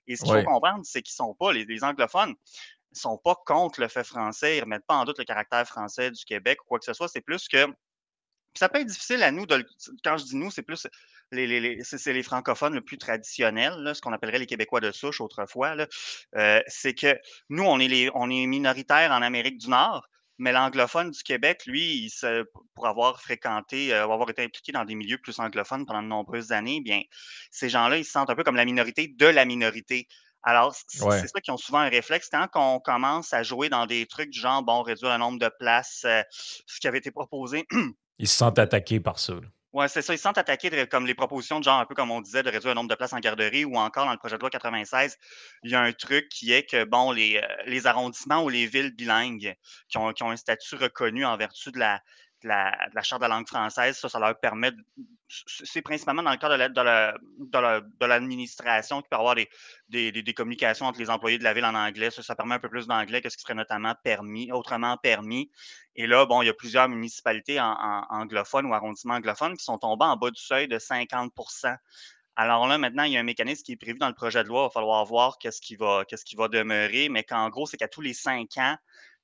Et 0.06 0.16
ce 0.16 0.24
qu'il 0.24 0.32
faut 0.32 0.42
comprendre, 0.42 0.80
c'est 0.84 1.02
qu'ils 1.02 1.14
ne 1.22 1.26
sont 1.26 1.34
pas, 1.34 1.52
les, 1.52 1.64
les 1.64 1.84
anglophones, 1.84 2.30
ne 2.30 2.34
sont 2.98 3.18
pas 3.18 3.36
contre 3.46 3.80
le 3.80 3.88
fait 3.88 4.04
français, 4.04 4.56
ils 4.56 4.58
ne 4.58 4.64
remettent 4.64 4.86
pas 4.86 4.96
en 4.96 5.04
doute 5.04 5.18
le 5.18 5.24
caractère 5.24 5.66
français 5.66 6.10
du 6.10 6.24
Québec 6.24 6.62
ou 6.62 6.68
quoi 6.68 6.78
que 6.78 6.84
ce 6.84 6.92
soit. 6.92 7.08
C'est 7.08 7.20
plus 7.20 7.48
que. 7.48 7.66
ça 8.54 8.68
peut 8.68 8.80
être 8.80 8.86
difficile 8.86 9.22
à 9.22 9.30
nous, 9.30 9.46
de, 9.46 9.64
quand 10.04 10.16
je 10.18 10.24
dis 10.24 10.36
nous, 10.36 10.50
c'est 10.50 10.62
plus 10.62 10.86
les, 11.32 11.60
les, 11.60 11.84
c'est 11.84 12.12
les 12.12 12.22
francophones 12.22 12.74
le 12.74 12.80
plus 12.80 12.98
traditionnels, 12.98 13.92
ce 13.94 14.00
qu'on 14.00 14.12
appellerait 14.12 14.38
les 14.38 14.46
Québécois 14.46 14.80
de 14.80 14.92
souche 14.92 15.20
autrefois. 15.20 15.76
Euh, 16.36 16.60
c'est 16.66 16.94
que 16.94 17.18
nous, 17.48 17.64
on 17.64 17.78
est, 17.78 17.88
les, 17.88 18.10
minoritaires 18.46 19.12
en 19.12 19.22
Amérique 19.22 19.58
du 19.58 19.68
Nord, 19.68 20.08
mais 20.38 20.52
l'anglophone 20.52 21.10
du 21.10 21.22
Québec, 21.22 21.64
lui, 21.66 22.12
pour 22.74 22.86
avoir 22.86 23.20
fréquenté, 23.20 23.92
euh, 23.92 24.04
avoir 24.04 24.30
été 24.30 24.42
impliqué 24.42 24.72
dans 24.72 24.84
des 24.84 24.94
milieux 24.94 25.18
plus 25.18 25.38
anglophones 25.40 25.84
pendant 25.84 26.02
de 26.02 26.08
nombreuses 26.08 26.52
années, 26.52 26.80
bien, 26.80 27.02
ces 27.50 27.68
gens-là, 27.68 27.98
ils 27.98 28.04
se 28.04 28.12
sentent 28.12 28.30
un 28.30 28.36
peu 28.36 28.44
comme 28.44 28.56
la 28.56 28.64
minorité 28.64 29.08
de 29.08 29.26
la 29.26 29.44
minorité. 29.44 30.06
Alors, 30.42 30.74
c'est 30.74 31.28
ça 31.28 31.40
qui 31.40 31.50
ont 31.50 31.56
souvent 31.56 31.80
un 31.80 31.88
réflexe. 31.88 32.28
Quand 32.30 32.48
on 32.54 32.80
commence 32.80 33.32
à 33.32 33.42
jouer 33.42 33.68
dans 33.68 33.86
des 33.86 34.06
trucs 34.06 34.30
du 34.30 34.40
genre, 34.40 34.62
bon, 34.62 34.82
réduire 34.82 35.12
le 35.12 35.18
nombre 35.18 35.38
de 35.38 35.50
places, 35.58 36.02
euh, 36.04 36.22
ce 36.30 36.80
qui 36.80 36.88
avait 36.88 36.98
été 36.98 37.10
proposé. 37.10 37.66
Ils 38.18 38.28
se 38.28 38.36
sentent 38.36 38.58
attaqués 38.58 39.00
par 39.00 39.18
ça. 39.18 39.34
Oui, 39.72 39.84
c'est 39.88 40.02
ça. 40.02 40.14
Ils 40.14 40.16
se 40.16 40.22
sentent 40.22 40.38
attaqués 40.38 40.86
comme 40.88 41.06
les 41.06 41.14
propositions 41.14 41.58
de 41.58 41.64
genre, 41.64 41.78
un 41.78 41.84
peu 41.84 41.94
comme 41.94 42.10
on 42.10 42.20
disait, 42.20 42.42
de 42.42 42.50
réduire 42.50 42.70
le 42.70 42.74
nombre 42.74 42.88
de 42.88 42.94
places 42.94 43.12
en 43.12 43.20
garderie 43.20 43.64
ou 43.64 43.76
encore 43.76 44.06
dans 44.06 44.12
le 44.12 44.18
projet 44.18 44.36
de 44.36 44.40
loi 44.40 44.50
96, 44.50 45.16
il 45.64 45.70
y 45.70 45.74
a 45.74 45.80
un 45.80 45.92
truc 45.92 46.28
qui 46.30 46.52
est 46.52 46.64
que, 46.64 46.84
bon, 46.84 47.12
les, 47.12 47.36
euh, 47.36 47.46
les 47.66 47.86
arrondissements 47.86 48.42
ou 48.42 48.48
les 48.48 48.66
villes 48.66 48.94
bilingues 48.94 49.54
qui 49.88 49.98
ont, 49.98 50.12
qui 50.12 50.22
ont 50.22 50.30
un 50.30 50.36
statut 50.36 50.76
reconnu 50.76 51.24
en 51.24 51.36
vertu 51.36 51.70
de 51.70 51.78
la, 51.78 52.00
de 52.42 52.48
la, 52.48 53.02
charte 53.02 53.22
de 53.22 53.26
la 53.26 53.34
langue 53.34 53.48
française, 53.48 53.98
ça, 53.98 54.08
ça 54.08 54.18
leur 54.18 54.38
permet, 54.38 54.72
c'est 55.28 55.82
principalement 55.82 56.22
dans 56.22 56.30
le 56.30 56.36
cadre 56.36 56.56
de 56.56 58.06
l'administration 58.06 59.02
qui 59.02 59.08
peut 59.08 59.16
avoir 59.16 59.34
des, 59.34 59.48
des, 60.12 60.34
communications 60.34 60.86
entre 60.86 60.98
les 61.00 61.10
employés 61.10 61.38
de 61.38 61.44
la 61.44 61.54
ville 61.54 61.64
en 61.64 61.74
anglais. 61.74 62.10
Ça, 62.10 62.22
ça 62.22 62.34
permet 62.34 62.54
un 62.54 62.58
peu 62.58 62.68
plus 62.68 62.86
d'anglais 62.86 63.20
que 63.20 63.28
ce 63.28 63.36
qui 63.36 63.42
serait 63.42 63.54
notamment 63.54 63.94
permis, 64.02 64.50
autrement 64.52 64.96
permis. 64.96 65.50
Et 65.96 66.06
là, 66.06 66.26
bon, 66.26 66.42
il 66.42 66.46
y 66.46 66.50
a 66.50 66.54
plusieurs 66.54 66.88
municipalités 66.88 67.60
anglophones 67.60 68.66
ou 68.66 68.74
arrondissements 68.74 69.14
anglophones 69.14 69.56
qui 69.56 69.64
sont 69.64 69.78
tombés 69.78 70.06
en 70.06 70.16
bas 70.16 70.30
du 70.30 70.40
seuil 70.40 70.68
de 70.68 70.78
50% 70.78 71.76
alors 72.40 72.68
là, 72.68 72.78
maintenant, 72.78 73.02
il 73.02 73.12
y 73.12 73.16
a 73.16 73.20
un 73.20 73.24
mécanisme 73.24 73.64
qui 73.64 73.72
est 73.72 73.76
prévu 73.76 73.98
dans 73.98 74.06
le 74.06 74.14
projet 74.14 74.44
de 74.44 74.48
loi. 74.48 74.60
Il 74.60 74.66
va 74.66 74.70
falloir 74.70 75.04
voir 75.04 75.38
qu'est-ce 75.38 75.60
qui 75.60 75.74
va, 75.74 76.04
qu'est-ce 76.06 76.24
qui 76.24 76.36
va 76.36 76.46
demeurer, 76.46 77.08
mais 77.08 77.24
qu'en 77.24 77.48
gros, 77.48 77.66
c'est 77.66 77.76
qu'à 77.76 77.88
tous 77.88 78.00
les 78.00 78.14
cinq 78.14 78.56
ans, 78.58 78.76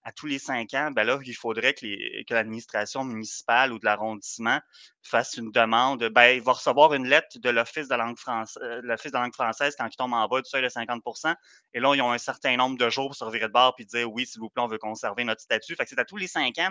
à 0.05 0.13
tous 0.13 0.27
les 0.27 0.39
cinq 0.39 0.75
ans, 0.75 0.91
ben 0.91 1.05
là, 1.05 1.19
il 1.25 1.35
faudrait 1.35 1.73
que, 1.73 1.87
l'administration 2.35 3.05
municipale 3.05 3.73
ou 3.73 3.79
de 3.79 3.87
l'arrondissement 3.87 4.61
fasse 5.03 5.39
une 5.39 5.51
demande. 5.51 6.05
Ben, 6.11 6.37
il 6.37 6.43
va 6.43 6.53
recevoir 6.53 6.93
une 6.93 7.07
lettre 7.07 7.39
de 7.39 7.49
l'Office 7.49 7.89
de, 7.89 7.95
langue 7.95 8.19
française, 8.19 8.63
euh, 8.63 8.81
l'Office 8.83 9.13
de 9.13 9.17
langue 9.17 9.33
française 9.33 9.75
quand 9.79 9.87
il 9.87 9.97
tombe 9.97 10.13
en 10.13 10.29
bas 10.29 10.43
du 10.43 10.49
seuil 10.49 10.63
de 10.63 10.69
50% 10.69 11.35
Et 11.73 11.81
là, 11.81 11.95
ils 11.95 12.03
ont 12.03 12.13
un 12.13 12.19
certain 12.19 12.55
nombre 12.57 12.77
de 12.77 12.91
jours 12.91 13.07
pour 13.07 13.17
se 13.17 13.25
revirer 13.25 13.47
de 13.47 13.53
bord 13.53 13.75
et 13.79 13.85
dire 13.87 14.13
oui, 14.13 14.27
s'il 14.27 14.41
vous 14.41 14.51
plaît, 14.51 14.63
on 14.63 14.69
veut 14.69 14.79
conserver 14.79 15.25
notre 15.25 15.41
statut. 15.41 15.75
Fait 15.75 15.85
que 15.85 15.91
c'est 15.91 15.99
à 15.99 16.05
tous 16.05 16.19
les 16.19 16.29
cinq 16.29 16.59
ans. 16.59 16.71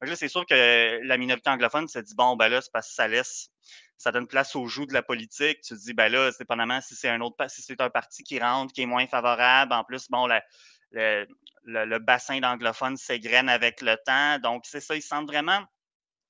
là, 0.00 0.16
c'est 0.16 0.28
sûr 0.28 0.46
que 0.46 1.00
la 1.04 1.18
minorité 1.18 1.50
anglophone 1.50 1.86
se 1.86 1.98
dit 1.98 2.14
bon, 2.14 2.36
ben 2.36 2.48
là, 2.48 2.62
c'est 2.62 2.72
parce 2.72 2.88
que 2.88 2.94
ça 2.94 3.08
laisse 3.08 3.50
ça 3.98 4.12
donne 4.12 4.26
place 4.26 4.56
au 4.56 4.66
joug 4.66 4.86
de 4.86 4.94
la 4.94 5.02
politique. 5.02 5.60
Tu 5.60 5.74
te 5.74 5.78
dis, 5.78 5.92
ben 5.92 6.10
là, 6.10 6.30
dépendamment 6.38 6.80
si 6.80 6.94
c'est 6.94 7.10
un 7.10 7.20
autre 7.20 7.36
si 7.50 7.60
c'est 7.60 7.82
un 7.82 7.90
parti 7.90 8.22
qui 8.22 8.38
rentre, 8.38 8.72
qui 8.72 8.80
est 8.80 8.86
moins 8.86 9.06
favorable. 9.06 9.74
En 9.74 9.84
plus, 9.84 10.08
bon, 10.08 10.26
la, 10.26 10.42
le, 10.92 11.98
bassin 11.98 12.40
d'anglophones 12.40 12.96
s'égrène 12.96 13.48
avec 13.48 13.80
le 13.80 13.96
temps. 14.04 14.38
Donc, 14.38 14.64
c'est 14.66 14.80
ça, 14.80 14.96
ils 14.96 15.02
sentent 15.02 15.28
vraiment, 15.28 15.64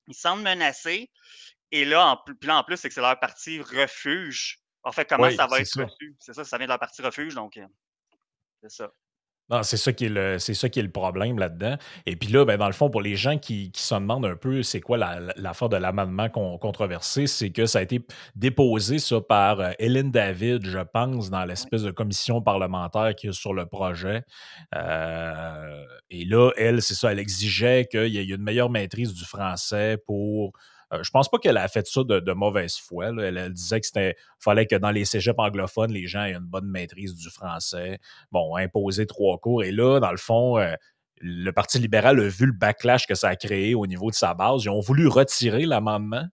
ils 0.07 0.15
sentent 0.15 0.41
menacés. 0.41 1.09
Et 1.71 1.85
là, 1.85 2.07
en, 2.07 2.17
puis 2.17 2.47
là, 2.47 2.57
en 2.57 2.63
plus, 2.63 2.77
c'est 2.77 2.89
que 2.89 2.93
c'est 2.93 3.01
leur 3.01 3.19
parti 3.19 3.61
refuge. 3.61 4.59
En 4.83 4.91
fait, 4.91 5.07
comment 5.07 5.29
ça 5.31 5.47
va 5.47 5.59
être 5.59 5.83
reçu? 5.83 6.15
C'est 6.19 6.33
ça, 6.33 6.43
ça 6.43 6.57
vient 6.57 6.65
de 6.65 6.71
leur 6.71 6.79
parti 6.79 7.01
refuge, 7.01 7.33
donc 7.35 7.57
euh, 7.57 7.65
c'est 8.61 8.71
ça 8.71 8.91
c'est 9.63 9.77
ça 9.77 9.91
qui 9.91 10.05
est 10.05 10.09
le, 10.09 10.39
c'est 10.39 10.53
ça 10.53 10.69
qui 10.69 10.79
est 10.79 10.83
le 10.83 10.91
problème 10.91 11.37
là-dedans. 11.37 11.75
Et 12.05 12.15
puis 12.15 12.29
là, 12.29 12.45
ben, 12.45 12.57
dans 12.57 12.67
le 12.67 12.73
fond, 12.73 12.89
pour 12.89 13.01
les 13.01 13.15
gens 13.15 13.37
qui, 13.37 13.71
se 13.75 13.93
demandent 13.95 14.25
un 14.25 14.35
peu 14.35 14.63
c'est 14.63 14.79
quoi 14.79 14.97
l'affaire 14.97 15.69
de 15.69 15.77
l'amendement 15.77 16.29
controversé, 16.29 17.27
c'est 17.27 17.49
que 17.49 17.65
ça 17.65 17.79
a 17.79 17.81
été 17.81 18.01
déposé 18.35 18.99
ça 18.99 19.19
par 19.19 19.59
euh, 19.59 19.71
Hélène 19.79 20.11
David, 20.11 20.65
je 20.65 20.79
pense, 20.79 21.29
dans 21.29 21.43
l'espèce 21.43 21.83
de 21.83 21.91
commission 21.91 22.41
parlementaire 22.41 23.13
qui 23.15 23.27
est 23.27 23.33
sur 23.33 23.53
le 23.53 23.65
projet. 23.65 24.23
Euh, 24.75 25.85
et 26.09 26.25
là, 26.25 26.51
elle, 26.57 26.81
c'est 26.81 26.95
ça, 26.95 27.11
elle 27.11 27.19
exigeait 27.19 27.87
qu'il 27.89 28.07
y 28.07 28.17
ait 28.17 28.23
une 28.23 28.43
meilleure 28.43 28.69
maîtrise 28.69 29.13
du 29.13 29.25
français 29.25 29.97
pour 30.05 30.53
euh, 30.93 31.03
je 31.03 31.11
pense 31.11 31.29
pas 31.29 31.37
qu'elle 31.37 31.57
a 31.57 31.67
fait 31.67 31.87
ça 31.87 32.03
de, 32.03 32.33
mauvaise 32.33 32.75
foi. 32.75 33.07
Elle, 33.07 33.53
disait 33.53 33.79
que 33.79 33.85
c'était 33.85 34.15
fallait 34.39 34.65
que 34.65 34.75
dans 34.75 34.91
les 34.91 35.05
cégeps 35.05 35.39
anglophones, 35.39 35.91
les 35.91 36.07
gens 36.07 36.23
aient 36.23 36.33
une 36.33 36.39
bonne 36.39 36.67
maîtrise 36.67 37.15
du 37.15 37.29
français. 37.29 37.99
Bon, 38.31 38.55
imposer 38.55 39.05
trois 39.05 39.37
cours. 39.37 39.63
Et 39.63 39.71
là, 39.71 39.99
dans 39.99 40.11
le 40.11 40.17
fond, 40.17 40.57
euh, 40.57 40.73
le 41.21 41.51
Parti 41.51 41.79
libéral 41.79 42.19
a 42.19 42.27
vu 42.27 42.47
le 42.47 42.51
backlash 42.51 43.07
que 43.07 43.15
ça 43.15 43.29
a 43.29 43.35
créé 43.35 43.75
au 43.75 43.87
niveau 43.87 44.09
de 44.09 44.15
sa 44.15 44.33
base. 44.33 44.63
Ils 44.65 44.69
ont 44.69 44.81
voulu 44.81 45.07
retirer 45.07 45.65
l'amendement. 45.65 46.25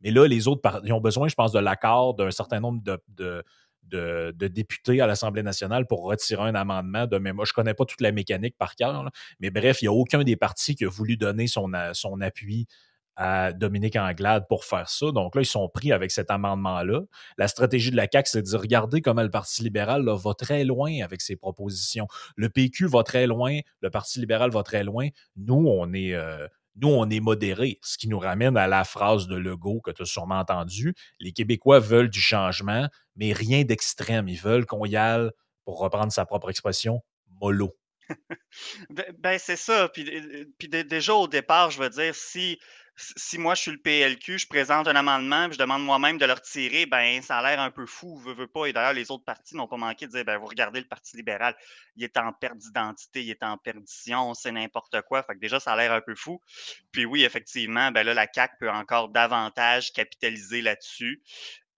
Mais 0.00 0.10
là, 0.10 0.26
les 0.26 0.48
autres, 0.48 0.62
ils 0.84 0.92
ont 0.92 1.00
besoin, 1.00 1.28
je 1.28 1.34
pense, 1.34 1.52
de 1.52 1.58
l'accord 1.58 2.14
d'un 2.14 2.30
certain 2.30 2.60
nombre 2.60 2.80
de, 2.82 3.42
députés 4.48 5.00
à 5.00 5.06
l'Assemblée 5.06 5.42
nationale 5.42 5.86
pour 5.86 6.04
retirer 6.04 6.42
un 6.42 6.54
amendement 6.54 7.06
de 7.06 7.16
Je 7.16 7.30
ne 7.30 7.54
connais 7.54 7.74
pas 7.74 7.84
toute 7.84 8.00
la 8.00 8.12
mécanique 8.12 8.56
par 8.56 8.76
cœur, 8.76 9.10
mais 9.40 9.50
bref, 9.50 9.82
il 9.82 9.86
n'y 9.86 9.88
a 9.88 9.92
aucun 9.92 10.22
des 10.22 10.36
partis 10.36 10.74
qui 10.74 10.84
a 10.84 10.88
voulu 10.88 11.16
donner 11.16 11.46
son 11.48 11.72
appui 12.20 12.66
à 13.16 13.52
Dominique 13.52 13.96
Anglade 13.96 14.46
pour 14.48 14.64
faire 14.64 14.88
ça. 14.88 15.10
Donc 15.10 15.34
là, 15.34 15.42
ils 15.42 15.46
sont 15.46 15.68
pris 15.68 15.92
avec 15.92 16.10
cet 16.10 16.30
amendement-là. 16.30 17.00
La 17.38 17.48
stratégie 17.48 17.90
de 17.90 17.96
la 17.96 18.06
CAQ, 18.10 18.28
c'est 18.30 18.42
de 18.42 18.46
dire 18.46 18.60
regardez 18.60 19.00
comment 19.00 19.22
le 19.22 19.30
Parti 19.30 19.62
libéral 19.62 20.08
va 20.08 20.34
très 20.34 20.64
loin 20.64 21.02
avec 21.02 21.20
ses 21.20 21.36
propositions. 21.36 22.06
Le 22.36 22.48
PQ 22.48 22.86
va 22.86 23.02
très 23.02 23.26
loin, 23.26 23.58
le 23.80 23.90
Parti 23.90 24.20
libéral 24.20 24.50
va 24.50 24.62
très 24.62 24.84
loin. 24.84 25.08
Nous, 25.36 25.66
on 25.66 25.92
est. 25.92 26.14
Euh, 26.14 26.46
nous, 26.78 26.88
on 26.88 27.08
est 27.08 27.20
modérés, 27.20 27.78
ce 27.82 27.96
qui 27.96 28.06
nous 28.06 28.18
ramène 28.18 28.58
à 28.58 28.66
la 28.66 28.84
phrase 28.84 29.28
de 29.28 29.34
Legault 29.34 29.80
que 29.80 29.90
tu 29.90 30.02
as 30.02 30.04
sûrement 30.04 30.40
entendue. 30.40 30.94
Les 31.20 31.32
Québécois 31.32 31.80
veulent 31.80 32.10
du 32.10 32.20
changement, 32.20 32.86
mais 33.16 33.32
rien 33.32 33.64
d'extrême. 33.64 34.28
Ils 34.28 34.38
veulent 34.38 34.66
qu'on 34.66 34.84
y 34.84 34.94
aille, 34.94 35.30
pour 35.64 35.78
reprendre 35.78 36.12
sa 36.12 36.26
propre 36.26 36.50
expression, 36.50 37.02
mollo. 37.40 37.74
ben, 39.18 39.38
c'est 39.38 39.56
ça. 39.56 39.88
Puis, 39.88 40.04
puis 40.58 40.68
déjà 40.68 41.14
au 41.14 41.28
départ, 41.28 41.70
je 41.70 41.82
veux 41.82 41.88
dire, 41.88 42.14
si 42.14 42.58
si 42.96 43.38
moi 43.38 43.54
je 43.54 43.62
suis 43.62 43.70
le 43.70 43.78
PLQ, 43.78 44.38
je 44.38 44.46
présente 44.46 44.88
un 44.88 44.96
amendement, 44.96 45.50
je 45.52 45.58
demande 45.58 45.84
moi-même 45.84 46.16
de 46.18 46.24
le 46.24 46.32
retirer, 46.32 46.86
ben 46.86 47.20
ça 47.22 47.38
a 47.38 47.42
l'air 47.42 47.60
un 47.60 47.70
peu 47.70 47.84
fou, 47.84 48.16
veut, 48.16 48.46
pas. 48.46 48.66
Et 48.66 48.72
d'ailleurs, 48.72 48.94
les 48.94 49.10
autres 49.10 49.24
partis 49.24 49.54
n'ont 49.54 49.68
pas 49.68 49.76
manqué 49.76 50.06
de 50.06 50.12
dire 50.12 50.24
ben 50.24 50.38
vous 50.38 50.46
regardez 50.46 50.80
le 50.80 50.86
Parti 50.86 51.16
libéral, 51.16 51.54
il 51.96 52.04
est 52.04 52.16
en 52.16 52.32
perte 52.32 52.56
d'identité, 52.56 53.22
il 53.22 53.30
est 53.30 53.42
en 53.42 53.58
perdition, 53.58 54.34
c'est 54.34 54.52
n'importe 54.52 55.02
quoi. 55.02 55.22
Fait 55.22 55.34
que 55.34 55.40
déjà, 55.40 55.60
ça 55.60 55.72
a 55.72 55.76
l'air 55.76 55.92
un 55.92 56.00
peu 56.00 56.14
fou. 56.14 56.40
Puis 56.90 57.04
oui, 57.04 57.24
effectivement, 57.24 57.90
ben 57.90 58.06
la 58.06 58.26
CAC 58.26 58.58
peut 58.58 58.70
encore 58.70 59.10
davantage 59.10 59.92
capitaliser 59.92 60.62
là-dessus. 60.62 61.22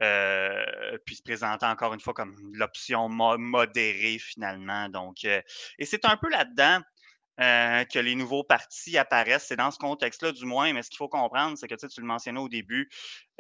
Euh, 0.00 0.96
puis 1.04 1.16
se 1.16 1.22
présenter 1.22 1.66
encore 1.66 1.92
une 1.92 1.98
fois 1.98 2.14
comme 2.14 2.36
l'option 2.52 3.08
modérée 3.08 4.18
finalement. 4.20 4.88
Donc, 4.88 5.24
euh, 5.24 5.42
et 5.80 5.86
c'est 5.86 6.04
un 6.04 6.16
peu 6.16 6.30
là-dedans 6.30 6.80
euh, 7.40 7.84
que 7.84 8.00
les 8.00 8.16
nouveaux 8.16 8.42
partis 8.42 8.98
apparaissent. 8.98 9.46
C'est 9.46 9.56
dans 9.56 9.70
ce 9.70 9.78
contexte-là, 9.78 10.32
du 10.32 10.44
moins, 10.44 10.72
mais 10.72 10.82
ce 10.82 10.90
qu'il 10.90 10.96
faut 10.96 11.08
comprendre, 11.08 11.56
c'est 11.56 11.68
que 11.68 11.74
tu, 11.74 12.00
le 12.00 12.06
mentionnais 12.06 12.40
au 12.40 12.48
début, 12.48 12.88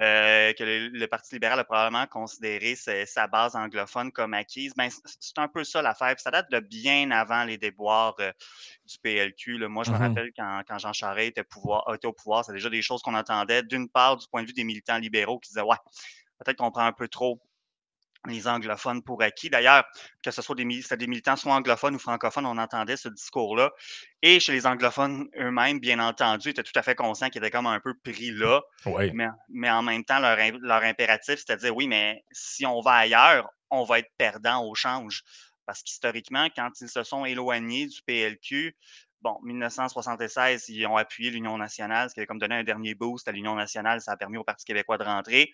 euh, 0.00 0.52
que 0.52 0.62
le, 0.92 1.06
Parti 1.06 1.34
libéral 1.34 1.58
a 1.58 1.64
probablement 1.64 2.06
considéré 2.06 2.76
sa, 2.76 3.26
base 3.26 3.56
anglophone 3.56 4.12
comme 4.12 4.34
acquise. 4.34 4.72
Ben, 4.76 4.88
c'est 4.88 5.38
un 5.38 5.48
peu 5.48 5.64
ça 5.64 5.82
l'affaire. 5.82 6.14
Ça 6.20 6.30
date 6.30 6.48
de 6.50 6.60
bien 6.60 7.10
avant 7.10 7.42
les 7.42 7.58
déboires 7.58 8.14
euh, 8.20 8.30
du 8.86 8.98
PLQ. 9.02 9.66
Moi, 9.66 9.82
je 9.82 9.90
me 9.90 9.96
mmh 9.96 10.00
rappelle 10.00 10.30
quand, 10.36 10.78
Jean 10.78 10.92
Charest 10.92 11.30
était, 11.30 11.40
était 11.40 12.06
au 12.06 12.12
pouvoir, 12.12 12.44
c'est 12.44 12.52
déjà 12.52 12.70
des 12.70 12.82
choses 12.82 13.02
qu'on 13.02 13.14
entendait, 13.14 13.64
d'une 13.64 13.88
part, 13.88 14.16
du 14.16 14.26
point 14.30 14.42
de 14.42 14.46
vue 14.46 14.52
des 14.52 14.64
militants 14.64 14.98
libéraux 14.98 15.40
qui 15.40 15.50
disaient 15.50 15.62
Ouais, 15.62 15.76
peut-être 16.38 16.58
qu'on 16.58 16.70
prend 16.70 16.86
un 16.86 16.92
peu 16.92 17.08
trop 17.08 17.40
les 18.26 18.48
anglophones 18.48 19.02
pour 19.02 19.22
acquis. 19.22 19.50
D'ailleurs, 19.50 19.84
que 20.22 20.30
ce 20.30 20.42
soit 20.42 20.54
des, 20.54 20.64
des, 20.64 21.06
militants 21.06 21.36
soit 21.36 21.54
anglophones 21.54 21.94
ou 21.94 21.98
francophones, 21.98 22.46
on 22.46 22.58
entendait 22.58 22.96
ce 22.96 23.08
discours-là. 23.08 23.70
Et 24.22 24.40
chez 24.40 24.52
les 24.52 24.66
anglophones 24.66 25.28
eux-mêmes, 25.38 25.78
bien 25.78 25.98
entendu, 26.00 26.50
étaient 26.50 26.62
tout 26.62 26.76
à 26.76 26.82
fait 26.82 26.94
conscients 26.94 27.30
qu'ils 27.30 27.42
étaient 27.42 27.50
comme 27.50 27.66
un 27.66 27.80
peu 27.80 27.94
pris 28.02 28.30
là. 28.30 28.60
Mais, 29.48 29.70
en 29.70 29.82
même 29.82 30.04
temps, 30.04 30.18
leur, 30.18 30.36
leur 30.60 30.82
impératif, 30.82 31.38
c'était 31.38 31.56
de 31.56 31.60
dire 31.60 31.76
oui, 31.76 31.86
mais 31.86 32.22
si 32.32 32.66
on 32.66 32.80
va 32.80 32.92
ailleurs, 32.92 33.48
on 33.70 33.84
va 33.84 34.00
être 34.00 34.10
perdant 34.16 34.64
au 34.64 34.74
change. 34.74 35.22
Parce 35.66 35.82
qu'historiquement, 35.82 36.48
quand 36.56 36.70
ils 36.80 36.88
se 36.88 37.02
sont 37.02 37.26
éloignés 37.26 37.86
du 37.86 38.00
PLQ, 38.06 38.74
bon, 39.22 39.38
1976, 39.42 40.68
ils 40.68 40.86
ont 40.86 40.96
appuyé 40.96 41.30
l'Union 41.30 41.58
nationale, 41.58 42.08
ce 42.08 42.14
qui 42.14 42.20
avait 42.20 42.26
comme 42.26 42.38
donné 42.38 42.56
un 42.56 42.64
dernier 42.64 42.94
boost 42.94 43.26
à 43.28 43.32
l'Union 43.32 43.54
nationale. 43.54 44.00
Ça 44.00 44.12
a 44.12 44.16
permis 44.16 44.38
au 44.38 44.44
Parti 44.44 44.64
québécois 44.64 44.98
de 44.98 45.04
rentrer. 45.04 45.52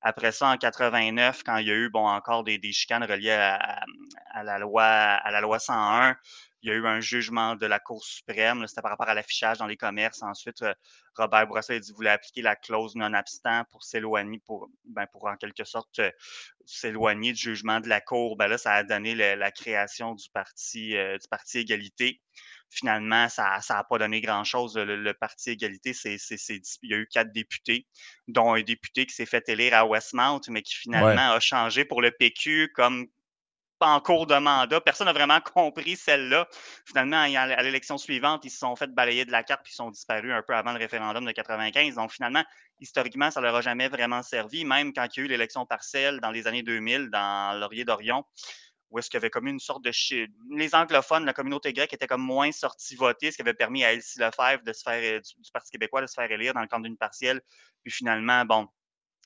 Après 0.00 0.32
ça, 0.32 0.48
en 0.48 0.56
89, 0.56 1.42
quand 1.44 1.56
il 1.56 1.66
y 1.66 1.70
a 1.70 1.74
eu 1.74 1.88
bon, 1.88 2.06
encore 2.06 2.44
des, 2.44 2.60
chicanes 2.72 3.04
reliées 3.04 3.30
à, 3.30 4.44
la 4.44 4.58
loi, 4.58 4.84
à 4.84 5.30
la 5.30 5.40
loi 5.40 5.58
101, 5.58 6.16
il 6.62 6.70
y 6.70 6.72
a 6.72 6.74
eu 6.74 6.86
un 6.86 7.00
jugement 7.00 7.54
de 7.54 7.66
la 7.66 7.78
Cour 7.78 8.04
suprême. 8.04 8.66
C'était 8.66 8.82
par 8.82 8.90
rapport 8.90 9.08
à 9.08 9.14
l'affichage 9.14 9.58
dans 9.58 9.66
les 9.66 9.76
commerces. 9.76 10.22
Ensuite, 10.22 10.62
euh, 10.62 10.74
Robert 11.14 11.46
Bourassa 11.46 11.74
a 11.74 11.78
dit 11.78 11.92
voulait 11.92 12.10
appliquer 12.10 12.42
la 12.42 12.56
clause 12.56 12.96
non-abstant 12.96 13.64
pour 13.70 13.84
s'éloigner, 13.84 14.40
pour, 14.44 14.68
ben, 14.84 15.06
pour 15.12 15.26
en 15.26 15.36
quelque 15.36 15.64
sorte 15.64 16.00
euh, 16.00 16.10
s'éloigner 16.64 17.32
du 17.32 17.40
jugement 17.40 17.80
de 17.80 17.88
la 17.88 18.00
Cour. 18.00 18.36
Ben 18.36 18.48
là, 18.48 18.58
ça 18.58 18.72
a 18.72 18.82
donné 18.82 19.14
la 19.14 19.50
création 19.52 20.14
du 20.14 20.28
parti, 20.30 20.96
euh, 20.96 21.18
du 21.18 21.28
parti 21.28 21.58
Égalité 21.58 22.20
finalement, 22.70 23.28
ça 23.28 23.60
n'a 23.68 23.84
pas 23.84 23.98
donné 23.98 24.20
grand-chose. 24.20 24.76
Le, 24.76 25.12
Parti 25.14 25.50
égalité, 25.50 25.92
c'est, 25.92 26.16
il 26.82 26.90
y 26.90 26.94
a 26.94 26.98
eu 26.98 27.06
quatre 27.06 27.32
députés, 27.32 27.86
dont 28.28 28.54
un 28.54 28.62
député 28.62 29.06
qui 29.06 29.14
s'est 29.14 29.26
fait 29.26 29.48
élire 29.48 29.74
à 29.74 29.86
Westmount, 29.86 30.40
mais 30.48 30.62
qui 30.62 30.74
finalement 30.74 31.32
a 31.32 31.40
changé 31.40 31.84
pour 31.84 32.02
le 32.02 32.10
PQ 32.10 32.72
comme 32.74 33.06
en 33.80 34.00
cours 34.00 34.26
de 34.26 34.36
mandat. 34.36 34.80
Personne 34.80 35.06
n'a 35.06 35.12
vraiment 35.12 35.40
compris 35.54 35.96
celle-là. 35.96 36.48
Finalement, 36.86 37.18
à 37.18 37.62
l'élection 37.62 37.98
suivante, 37.98 38.44
ils 38.44 38.50
se 38.50 38.58
sont 38.58 38.74
fait 38.76 38.92
balayer 38.92 39.24
de 39.24 39.32
la 39.32 39.42
carte 39.42 39.62
puis 39.64 39.72
ils 39.72 39.76
sont 39.76 39.90
disparus 39.90 40.32
un 40.32 40.42
peu 40.42 40.54
avant 40.54 40.72
le 40.72 40.78
référendum 40.78 41.24
de 41.24 41.32
95. 41.32 41.94
Donc, 41.94 42.12
finalement, 42.12 42.44
historiquement, 42.80 43.30
ça 43.30 43.40
ne 43.40 43.46
leur 43.46 43.56
a 43.56 43.60
jamais 43.60 43.88
vraiment 43.88 44.22
servi, 44.22 44.64
même 44.64 44.92
quand 44.92 45.06
il 45.16 45.20
y 45.20 45.22
a 45.22 45.24
eu 45.26 45.28
l'élection 45.28 45.66
partielle 45.66 46.20
dans 46.20 46.30
les 46.30 46.46
années 46.46 46.62
2000 46.62 47.10
dans 47.10 47.58
Laurier-Dorion 47.58 48.24
où 48.90 48.98
est-ce 48.98 49.10
qu'il 49.10 49.18
y 49.18 49.20
avait 49.20 49.30
comme 49.30 49.46
une 49.46 49.58
sorte 49.58 49.84
de... 49.84 49.90
Les 50.56 50.74
anglophones, 50.74 51.24
la 51.24 51.32
communauté 51.32 51.72
grecque 51.72 51.92
était 51.92 52.06
comme 52.06 52.22
moins 52.22 52.52
sortie 52.52 52.94
voter, 52.94 53.30
ce 53.30 53.36
qui 53.36 53.42
avait 53.42 53.54
permis 53.54 53.84
à 53.84 53.92
Elsie 53.92 54.18
Lefebvre 54.18 54.62
de 54.62 54.72
se 54.72 54.82
faire, 54.82 55.20
du, 55.20 55.50
Parti 55.52 55.70
québécois 55.70 56.02
de 56.02 56.06
se 56.06 56.14
faire 56.14 56.30
élire 56.30 56.54
dans 56.54 56.60
le 56.60 56.68
cadre 56.68 56.84
d'une 56.84 56.96
partielle. 56.96 57.40
Puis 57.82 57.92
finalement, 57.92 58.44
bon, 58.44 58.68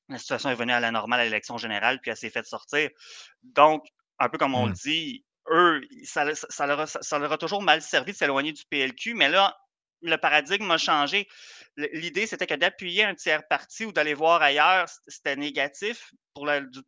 la 0.08 0.18
situation 0.18 0.50
est 0.50 0.54
venue 0.54 0.72
à 0.72 0.80
la 0.80 0.90
normale 0.90 1.20
à 1.20 1.24
l'élection 1.24 1.58
générale, 1.58 2.00
puis 2.00 2.10
elle 2.10 2.16
s'est 2.16 2.30
faite 2.30 2.46
sortir. 2.46 2.90
Donc, 3.42 3.86
un 4.18 4.28
peu 4.28 4.38
comme 4.38 4.54
on 4.54 4.66
le 4.66 4.72
mmh. 4.72 4.74
dit, 4.74 5.24
eux, 5.50 5.80
ça, 6.04 6.24
leur 6.24 6.88
ça, 6.88 7.18
leur 7.18 7.32
a, 7.32 7.38
toujours 7.38 7.62
mal 7.62 7.82
servi 7.82 8.12
de 8.12 8.16
s'éloigner 8.16 8.52
du 8.52 8.64
PLQ, 8.64 9.14
mais 9.14 9.28
là, 9.28 9.56
le 10.02 10.16
paradigme 10.16 10.70
a 10.70 10.78
changé. 10.78 11.28
L'idée, 11.92 12.26
c'était 12.26 12.46
que 12.46 12.54
d'appuyer 12.54 13.04
un 13.04 13.14
tiers 13.14 13.46
parti 13.48 13.84
ou 13.84 13.92
d'aller 13.92 14.14
voir 14.14 14.42
ailleurs, 14.42 14.88
c'était 15.08 15.36
négatif 15.36 16.12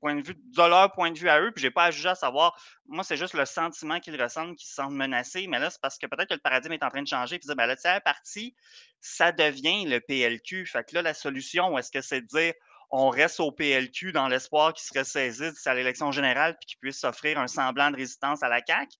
point 0.00 0.14
de 0.14 0.22
vue 0.22 0.34
de 0.34 0.62
leur 0.62 0.92
point 0.92 1.10
de 1.10 1.18
vue 1.18 1.28
à 1.28 1.40
eux. 1.40 1.52
Puis 1.52 1.62
j'ai 1.62 1.70
pas 1.70 1.84
à 1.84 1.90
juger 1.90 2.10
à 2.10 2.14
savoir. 2.14 2.56
Moi, 2.86 3.04
c'est 3.04 3.16
juste 3.16 3.34
le 3.34 3.44
sentiment 3.44 4.00
qu'ils 4.00 4.20
ressentent, 4.20 4.56
qu'ils 4.56 4.68
se 4.68 4.74
sentent 4.74 4.92
menacés. 4.92 5.46
Mais 5.48 5.58
là, 5.58 5.70
c'est 5.70 5.80
parce 5.80 5.98
que 5.98 6.06
peut-être 6.06 6.28
que 6.28 6.34
le 6.34 6.40
paradigme 6.40 6.72
est 6.72 6.82
en 6.82 6.88
train 6.88 7.02
de 7.02 7.08
changer. 7.08 7.38
Puis 7.38 7.48
ben, 7.54 7.66
le 7.66 7.76
tiers 7.76 8.02
parti, 8.02 8.54
ça 9.00 9.32
devient 9.32 9.84
le 9.86 10.00
PLQ. 10.00 10.66
Fait 10.66 10.84
que 10.84 10.94
là, 10.94 11.02
la 11.02 11.14
solution, 11.14 11.76
est-ce 11.78 11.90
que 11.90 12.00
c'est 12.00 12.22
de 12.22 12.26
dire 12.26 12.54
on 12.90 13.08
reste 13.08 13.40
au 13.40 13.50
PLQ 13.50 14.12
dans 14.12 14.28
l'espoir 14.28 14.74
qu'il 14.74 14.84
serait 14.84 15.04
saisi 15.04 15.44
à 15.64 15.74
l'élection 15.74 16.12
générale 16.12 16.56
puis 16.60 16.66
qu'il 16.66 16.78
puisse 16.78 17.00
s'offrir 17.00 17.38
un 17.38 17.46
semblant 17.46 17.90
de 17.90 17.96
résistance 17.96 18.42
à 18.42 18.48
la 18.48 18.60
CAQ? 18.64 18.94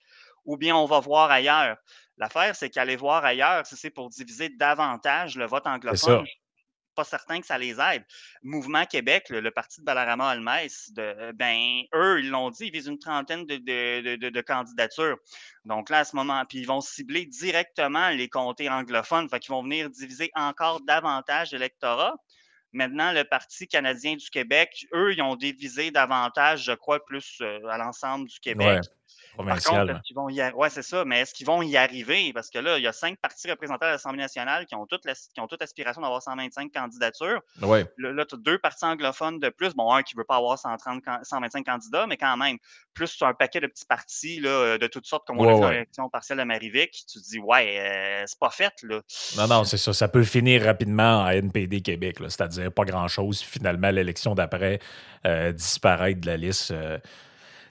Ou 0.44 0.56
bien 0.56 0.74
on 0.74 0.86
va 0.86 0.98
voir 0.98 1.30
ailleurs. 1.30 1.76
L'affaire, 2.22 2.54
c'est 2.54 2.70
qu'aller 2.70 2.94
voir 2.94 3.24
ailleurs, 3.24 3.66
si 3.66 3.76
c'est 3.76 3.90
pour 3.90 4.08
diviser 4.08 4.48
davantage 4.48 5.34
le 5.34 5.44
vote 5.44 5.66
anglophone, 5.66 6.24
pas 6.94 7.02
certain 7.02 7.40
que 7.40 7.46
ça 7.48 7.58
les 7.58 7.80
aide. 7.80 8.04
Mouvement 8.44 8.86
Québec, 8.86 9.28
le, 9.28 9.50
parti 9.50 9.80
de 9.80 9.84
Balarama 9.84 10.28
Almès, 10.28 10.92
de, 10.92 11.32
ben, 11.32 11.82
eux, 11.92 12.20
ils 12.20 12.30
l'ont 12.30 12.50
dit, 12.50 12.66
ils 12.66 12.72
visent 12.72 12.86
une 12.86 13.00
trentaine 13.00 13.44
de, 13.44 14.40
candidatures. 14.42 15.16
Donc 15.64 15.90
là, 15.90 15.98
à 15.98 16.04
ce 16.04 16.14
moment, 16.14 16.44
puis 16.48 16.58
ils 16.58 16.66
vont 16.66 16.80
cibler 16.80 17.26
directement 17.26 18.10
les 18.10 18.28
comtés 18.28 18.68
anglophones, 18.70 19.28
fait 19.28 19.40
qu'ils 19.40 19.50
vont 19.50 19.64
venir 19.64 19.90
diviser 19.90 20.30
encore 20.36 20.80
davantage 20.82 21.50
l'électorat. 21.50 22.14
Maintenant, 22.72 23.10
le 23.10 23.24
Parti 23.24 23.66
canadien 23.66 24.14
du 24.14 24.30
Québec, 24.30 24.86
eux, 24.94 25.12
ils 25.12 25.22
ont 25.22 25.34
divisé 25.34 25.90
davantage, 25.90 26.62
je 26.66 26.72
crois, 26.72 27.04
plus 27.04 27.38
euh, 27.40 27.66
à 27.66 27.78
l'ensemble 27.78 28.28
du 28.28 28.38
Québec. 28.38 28.84
Provincial. 29.34 29.86
Par 29.86 29.96
contre, 29.96 30.14
vont 30.14 30.28
y 30.28 30.42
Ouais, 30.52 30.70
c'est 30.70 30.82
ça, 30.82 31.04
mais 31.04 31.20
est-ce 31.20 31.32
qu'ils 31.32 31.46
vont 31.46 31.62
y 31.62 31.76
arriver? 31.76 32.32
Parce 32.32 32.50
que 32.50 32.58
là, 32.58 32.78
il 32.78 32.84
y 32.84 32.86
a 32.86 32.92
cinq 32.92 33.18
partis 33.18 33.50
représentés 33.50 33.86
à 33.86 33.92
l'Assemblée 33.92 34.20
nationale 34.20 34.66
qui 34.66 34.74
ont 34.74 34.86
toute, 34.86 35.02
qui 35.04 35.40
ont 35.40 35.46
toute 35.46 35.62
aspiration 35.62 36.02
d'avoir 36.02 36.22
125 36.22 36.72
candidatures. 36.72 37.40
Ouais. 37.62 37.86
Là, 37.98 38.24
tu 38.26 38.34
as 38.34 38.38
deux 38.38 38.58
partis 38.58 38.84
anglophones 38.84 39.38
de 39.38 39.48
plus. 39.48 39.74
Bon, 39.74 39.92
un 39.92 40.02
qui 40.02 40.14
ne 40.16 40.20
veut 40.20 40.26
pas 40.26 40.36
avoir 40.36 40.58
130, 40.58 41.02
125 41.22 41.64
candidats, 41.64 42.06
mais 42.06 42.16
quand 42.16 42.36
même, 42.36 42.58
plus 42.94 43.16
tu 43.16 43.24
as 43.24 43.28
un 43.28 43.34
paquet 43.34 43.60
de 43.60 43.66
petits 43.66 43.86
partis 43.86 44.40
là, 44.40 44.78
de 44.78 44.86
toutes 44.86 45.06
sortes, 45.06 45.26
comme 45.26 45.40
on 45.40 45.44
l'a 45.44 45.54
vu 45.54 45.60
dans 45.60 45.70
l'élection 45.70 46.08
partielle 46.08 46.38
de 46.38 46.44
Marivic, 46.44 46.90
tu 46.92 47.20
te 47.20 47.24
dis, 47.24 47.38
ouais, 47.38 47.78
euh, 47.78 48.24
c'est 48.26 48.38
pas 48.38 48.50
fait. 48.50 48.74
Là. 48.82 49.00
Non, 49.36 49.46
non, 49.46 49.64
c'est 49.64 49.78
ça. 49.78 49.92
Ça 49.92 50.08
peut 50.08 50.24
finir 50.24 50.62
rapidement 50.62 51.24
à 51.24 51.34
NPD 51.34 51.80
Québec, 51.80 52.18
c'est-à-dire 52.20 52.72
pas 52.72 52.84
grand-chose. 52.84 53.40
Finalement, 53.40 53.90
l'élection 53.90 54.34
d'après 54.34 54.80
euh, 55.26 55.52
disparaît 55.52 56.14
de 56.14 56.26
la 56.26 56.36
liste. 56.36 56.70
Euh, 56.70 56.98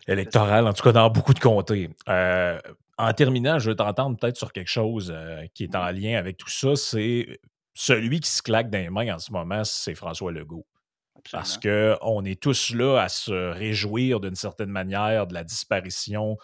électorale, 0.07 0.67
en 0.67 0.73
tout 0.73 0.83
cas 0.83 0.91
dans 0.91 1.09
beaucoup 1.09 1.33
de 1.33 1.39
comtés. 1.39 1.89
Euh, 2.09 2.59
en 2.97 3.13
terminant, 3.13 3.59
je 3.59 3.69
veux 3.69 3.75
t'entendre 3.75 4.17
peut-être 4.17 4.37
sur 4.37 4.51
quelque 4.51 4.69
chose 4.69 5.11
euh, 5.15 5.45
qui 5.53 5.63
est 5.63 5.75
en 5.75 5.89
lien 5.91 6.17
avec 6.17 6.37
tout 6.37 6.49
ça. 6.49 6.75
C'est 6.75 7.39
celui 7.73 8.19
qui 8.19 8.29
se 8.29 8.41
claque 8.41 8.69
dans 8.69 8.77
les 8.77 8.89
mains 8.89 9.15
en 9.15 9.19
ce 9.19 9.31
moment, 9.31 9.63
c'est 9.63 9.95
François 9.95 10.31
Legault. 10.31 10.65
Parce 11.31 11.57
qu'on 11.57 12.25
est 12.25 12.41
tous 12.41 12.73
là 12.73 12.97
à 12.97 13.09
se 13.09 13.51
réjouir 13.51 14.19
d'une 14.19 14.35
certaine 14.35 14.71
manière 14.71 15.27
de 15.27 15.35
la 15.35 15.43
disparition 15.43 16.37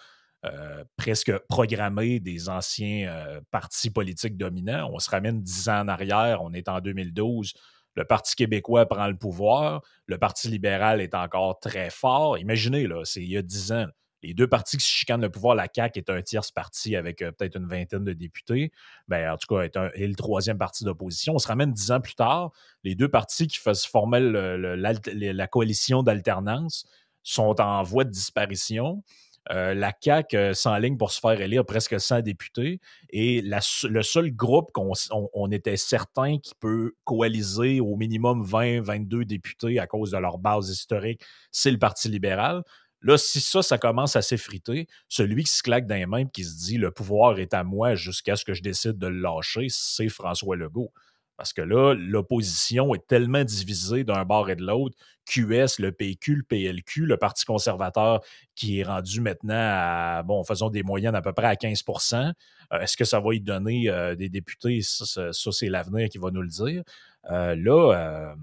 euh, 0.46 0.84
presque 0.98 1.36
programmée 1.50 2.20
des 2.20 2.48
anciens 2.48 3.12
partis 3.50 3.90
politiques 3.90 4.38
dominants. 4.38 4.92
On 4.94 5.00
se 5.00 5.10
ramène 5.10 5.42
dix 5.42 5.68
ans 5.68 5.82
en 5.82 5.88
arrière, 5.88 6.44
on 6.44 6.54
est 6.54 6.70
en 6.70 6.80
2012 6.80 7.54
le 7.98 8.06
Parti 8.06 8.36
québécois 8.36 8.86
prend 8.86 9.08
le 9.08 9.18
pouvoir, 9.18 9.82
le 10.06 10.20
Parti 10.20 10.50
libéral 10.50 11.02
est 11.02 11.16
encore 11.16 11.60
très 11.60 11.90
fort. 11.90 12.38
Imaginez, 12.38 12.86
là, 12.86 13.02
c'est 13.04 13.24
il 13.24 13.32
y 13.32 13.38
a 13.38 13.42
dix 13.42 13.72
ans. 13.72 13.88
les 14.22 14.36
deux 14.36 14.48
partis 14.48 14.78
qui 14.78 14.86
se 14.86 14.90
chicanent 14.90 15.22
le 15.22 15.32
pouvoir, 15.32 15.56
la 15.56 15.68
CAQ 15.74 16.00
est 16.00 16.10
un 16.10 16.22
tierce 16.22 16.52
parti 16.52 16.96
avec 16.96 17.22
euh, 17.22 17.32
peut-être 17.32 17.56
une 17.56 17.68
vingtaine 17.68 18.04
de 18.04 18.14
députés, 18.14 18.72
ben, 19.08 19.32
en 19.32 19.38
tout 19.38 19.48
cas, 19.48 19.64
est, 19.64 20.08
le 20.08 20.16
troisième 20.16 20.60
parti 20.60 20.84
d'opposition. 20.84 21.34
On 21.36 21.40
se 21.40 21.48
ramène 21.48 21.72
dix 21.72 21.92
ans 21.92 22.02
plus 22.02 22.16
tard, 22.16 22.52
les 22.84 22.94
deux 22.94 23.10
partis 23.10 23.48
qui 23.48 23.58
faisaient 23.58 23.88
former 23.88 24.20
la 24.20 25.48
coalition 25.48 26.04
d'alternance 26.04 26.86
sont 27.24 27.60
en 27.60 27.82
voie 27.84 28.04
de 28.04 28.12
disparition. 28.12 29.04
Euh, 29.52 29.74
la 29.74 29.94
CAQ 30.00 30.36
euh, 30.36 30.54
s'enligne 30.54 30.98
pour 30.98 31.12
se 31.12 31.20
faire 31.20 31.40
élire 31.40 31.66
presque 31.66 32.00
100 32.00 32.22
députés 32.22 32.80
et 33.10 33.42
le 33.42 34.02
seul 34.02 34.32
groupe 34.32 34.72
qu'on 34.74 34.92
on, 35.12 35.52
était 35.52 35.78
certain 35.78 36.38
qui 36.38 36.54
peut 36.56 36.94
coaliser 37.06 37.80
au 37.80 37.96
minimum 37.96 38.44
20, 38.44 38.82
22 38.82 39.26
députés 39.26 39.80
à 39.80 39.88
cause 39.88 40.12
de 40.12 40.18
leur 40.18 40.38
base 40.38 40.70
historique, 40.70 41.22
c'est 41.52 41.72
le 41.72 41.80
Parti 41.80 42.10
libéral. 42.10 42.64
Là, 43.02 43.18
si 43.18 43.40
ça, 43.40 43.62
ça 43.62 43.78
commence 43.78 44.16
à 44.16 44.22
s'effriter, 44.22 44.88
celui 45.08 45.44
qui 45.44 45.52
se 45.52 45.64
claque 45.64 45.86
dans 45.86 45.96
les 45.96 46.08
mains 46.08 46.20
et 46.20 46.30
qui 46.30 46.44
se 46.44 46.58
dit 46.58 46.78
le 46.78 46.92
pouvoir 46.92 47.40
est 47.40 47.54
à 47.54 47.64
moi 47.64 47.96
jusqu'à 47.96 48.36
ce 48.36 48.44
que 48.44 48.54
je 48.54 48.62
décide 48.62 48.98
de 48.98 49.08
le 49.08 49.22
lâcher, 49.22 49.68
c'est 49.70 50.10
François 50.10 50.56
Legault. 50.56 50.92
Parce 51.38 51.54
que 51.54 51.62
là, 51.62 51.94
l'opposition 51.94 52.96
est 52.96 53.06
tellement 53.06 53.44
divisée 53.44 54.04
d'un 54.04 54.26
bord 54.26 54.50
et 54.50 54.56
de 54.56 54.64
l'autre. 54.64 54.98
QS, 55.28 55.80
le 55.80 55.92
PQ, 55.92 56.36
le 56.36 56.44
PLQ, 56.44 57.06
le 57.06 57.18
Parti 57.18 57.46
conservateur 57.46 58.22
qui 58.56 58.80
est 58.80 58.84
rendu 58.84 59.22
maintenant 59.22 59.54
à, 59.56 60.24
bon, 60.24 60.44
faisons 60.44 60.70
des 60.70 60.82
moyennes 60.82 61.16
à 61.16 61.22
peu 61.22 61.34
près 61.34 61.48
à 61.48 61.54
15% 61.54 62.34
euh, 62.74 62.80
Est-ce 62.80 62.98
que 62.98 63.06
ça 63.06 63.20
va 63.20 63.36
y 63.36 63.40
donner 63.40 63.90
euh, 63.90 64.16
des 64.16 64.30
députés? 64.30 64.80
Ça, 64.82 65.32
c'est 65.32 65.70
l'avenir 65.70 66.10
qui 66.10 66.18
va 66.18 66.32
nous 66.32 66.42
le 66.42 66.48
dire. 66.48 66.84
Euh, 67.30 67.56
là, 67.56 68.36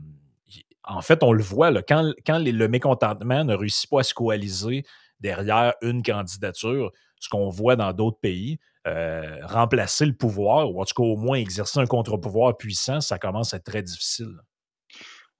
en 0.84 1.00
fait, 1.00 1.22
on 1.22 1.32
le 1.32 1.42
voit, 1.42 1.72
quand, 1.82 2.12
le 2.28 2.66
mécontentement 2.68 3.44
ne 3.44 3.54
réussit 3.54 3.90
pas 3.90 4.00
à 4.00 4.02
se 4.02 4.14
coaliser 4.14 4.84
derrière 5.20 5.74
une 5.80 6.02
candidature, 6.02 6.92
ce 7.18 7.28
qu'on 7.28 7.48
voit 7.48 7.76
dans 7.76 7.92
d'autres 7.92 8.18
pays, 8.20 8.58
euh, 8.86 9.38
remplacer 9.46 10.06
le 10.06 10.14
pouvoir, 10.14 10.70
ou 10.70 10.80
en 10.80 10.84
tout 10.84 10.94
cas 10.94 11.02
au 11.02 11.16
moins 11.16 11.36
exercer 11.38 11.80
un 11.80 11.86
contre-pouvoir 11.86 12.56
puissant, 12.56 13.00
ça 13.00 13.18
commence 13.18 13.54
à 13.54 13.58
être 13.58 13.64
très 13.64 13.82
difficile. 13.82 14.38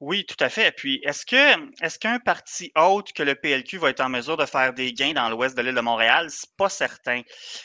Oui, 0.07 0.27
tout 0.27 0.37
à 0.41 0.51
fait. 0.51 0.71
Puis, 0.71 1.01
est-ce 1.03 1.25
que 1.25 1.83
est-ce 1.83 1.99
qu'un 1.99 2.19
parti 2.19 2.71
autre 2.77 3.15
que 3.15 3.23
le 3.23 3.35
PLQ 3.35 3.79
va 3.79 3.89
être 3.89 4.03
en 4.03 4.11
mesure 4.11 4.37
de 4.37 4.45
faire 4.45 4.75
des 4.75 4.93
gains 4.93 5.15
dans 5.15 5.31
l'ouest 5.31 5.57
de 5.57 5.63
l'île 5.63 5.75
de 5.75 5.81
Montréal? 5.81 6.27
C'est 6.29 6.55
pas 6.59 6.69
certain, 6.69 7.23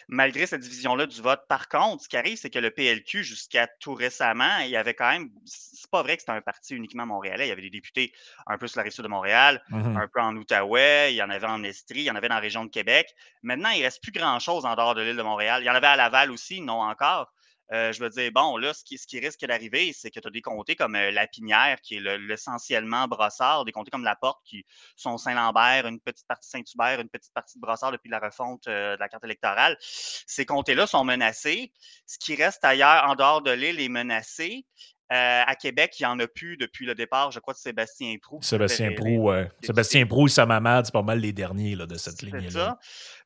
malgré 0.07 0.45
cette 0.45 0.61
division-là 0.61 1.05
du 1.05 1.21
vote. 1.21 1.41
Par 1.49 1.67
contre, 1.67 2.03
ce 2.03 2.07
qui 2.07 2.15
arrive, 2.15 2.37
c'est 2.37 2.49
que 2.49 2.59
le 2.59 2.71
PLQ, 2.71 3.25
jusqu'à 3.25 3.67
tout 3.67 3.93
récemment, 3.93 4.59
il 4.59 4.69
y 4.69 4.77
avait 4.77 4.93
quand 4.93 5.09
même. 5.09 5.29
C'est 5.43 5.91
pas 5.91 6.01
vrai 6.01 6.15
que 6.15 6.21
c'était 6.21 6.31
un 6.31 6.39
parti 6.39 6.75
uniquement 6.75 7.05
montréalais. 7.05 7.47
Il 7.47 7.49
y 7.49 7.51
avait 7.51 7.61
des 7.61 7.71
députés 7.71 8.13
un 8.47 8.57
peu 8.57 8.67
sur 8.67 8.79
la 8.79 8.83
rive 8.83 8.93
sud 8.93 9.03
de 9.03 9.09
Montréal, 9.09 9.61
mmh 9.67 9.97
un 9.97 10.07
peu 10.07 10.21
en 10.21 10.33
Outaouais, 10.37 11.11
il 11.11 11.17
y 11.17 11.21
en 11.21 11.29
avait 11.29 11.45
en 11.45 11.61
Estrie, 11.63 11.99
il 11.99 12.03
y 12.03 12.11
en 12.11 12.15
avait 12.15 12.29
dans 12.29 12.35
la 12.35 12.41
région 12.41 12.63
de 12.63 12.69
Québec. 12.69 13.13
Maintenant, 13.43 13.71
il 13.71 13.83
reste 13.83 14.01
plus 14.01 14.13
grand-chose 14.13 14.65
en 14.65 14.75
dehors 14.75 14.95
de 14.95 15.01
l'île 15.01 15.17
de 15.17 15.23
Montréal. 15.23 15.61
Il 15.61 15.65
y 15.65 15.69
en 15.69 15.75
avait 15.75 15.87
à 15.87 15.97
Laval 15.97 16.31
aussi, 16.31 16.61
non 16.61 16.81
encore. 16.81 17.33
Euh, 17.71 17.91
je 17.91 17.99
veux 17.99 18.09
dire, 18.09 18.31
bon, 18.33 18.57
là, 18.57 18.73
ce 18.73 18.83
qui, 18.83 18.97
ce 18.97 19.05
qui 19.05 19.19
risque 19.19 19.45
d'arriver, 19.45 19.93
c'est 19.93 20.09
que 20.09 20.19
tu 20.19 20.27
as 20.27 20.31
des 20.31 20.41
comtés 20.41 20.75
comme 20.75 20.95
euh, 20.95 21.11
La 21.11 21.27
Pinière, 21.27 21.79
qui 21.81 21.97
est 21.97 22.17
l'essentiellement 22.17 23.07
Brossard, 23.07 23.63
des 23.65 23.71
comtés 23.71 23.91
comme 23.91 24.03
La 24.03 24.15
Porte, 24.15 24.41
qui 24.43 24.65
sont 24.95 25.17
Saint-Lambert, 25.17 25.85
une 25.85 25.99
petite 25.99 26.27
partie 26.27 26.49
Saint-Hubert, 26.49 26.99
une 26.99 27.09
petite 27.09 27.33
partie 27.33 27.57
de 27.57 27.61
Brossard 27.61 27.91
depuis 27.91 28.09
la 28.09 28.19
refonte 28.19 28.67
euh, 28.67 28.95
de 28.95 28.99
la 28.99 29.07
carte 29.07 29.23
électorale. 29.23 29.77
Ces 29.81 30.45
comtés-là 30.45 30.87
sont 30.87 31.03
menacés. 31.03 31.71
Ce 32.07 32.17
qui 32.17 32.35
reste 32.35 32.65
ailleurs, 32.65 33.05
en 33.07 33.15
dehors 33.15 33.41
de 33.41 33.51
l'île, 33.51 33.79
est 33.79 33.89
menacé. 33.89 34.65
Euh, 35.11 35.41
à 35.47 35.55
Québec, 35.55 35.95
il 35.99 36.03
n'y 36.03 36.07
en 36.07 36.19
a 36.19 36.27
plus 36.27 36.55
depuis 36.55 36.85
le 36.85 36.93
départ, 36.93 37.31
je 37.31 37.39
crois, 37.39 37.55
de 37.55 37.57
Sébastien 37.57 38.15
Prou. 38.21 38.39
Sébastien 38.43 38.91
Prou, 38.93 39.31
oui. 39.31 39.45
Sébastien 39.63 40.05
Prou 40.05 40.27
et 40.27 40.29
sa 40.29 40.45
maman, 40.45 40.83
c'est 40.83 40.93
pas 40.93 41.01
mal 41.01 41.19
les 41.19 41.33
derniers 41.33 41.75
là, 41.75 41.87
de 41.87 41.95
cette 41.95 42.21
ligne-là. 42.21 42.77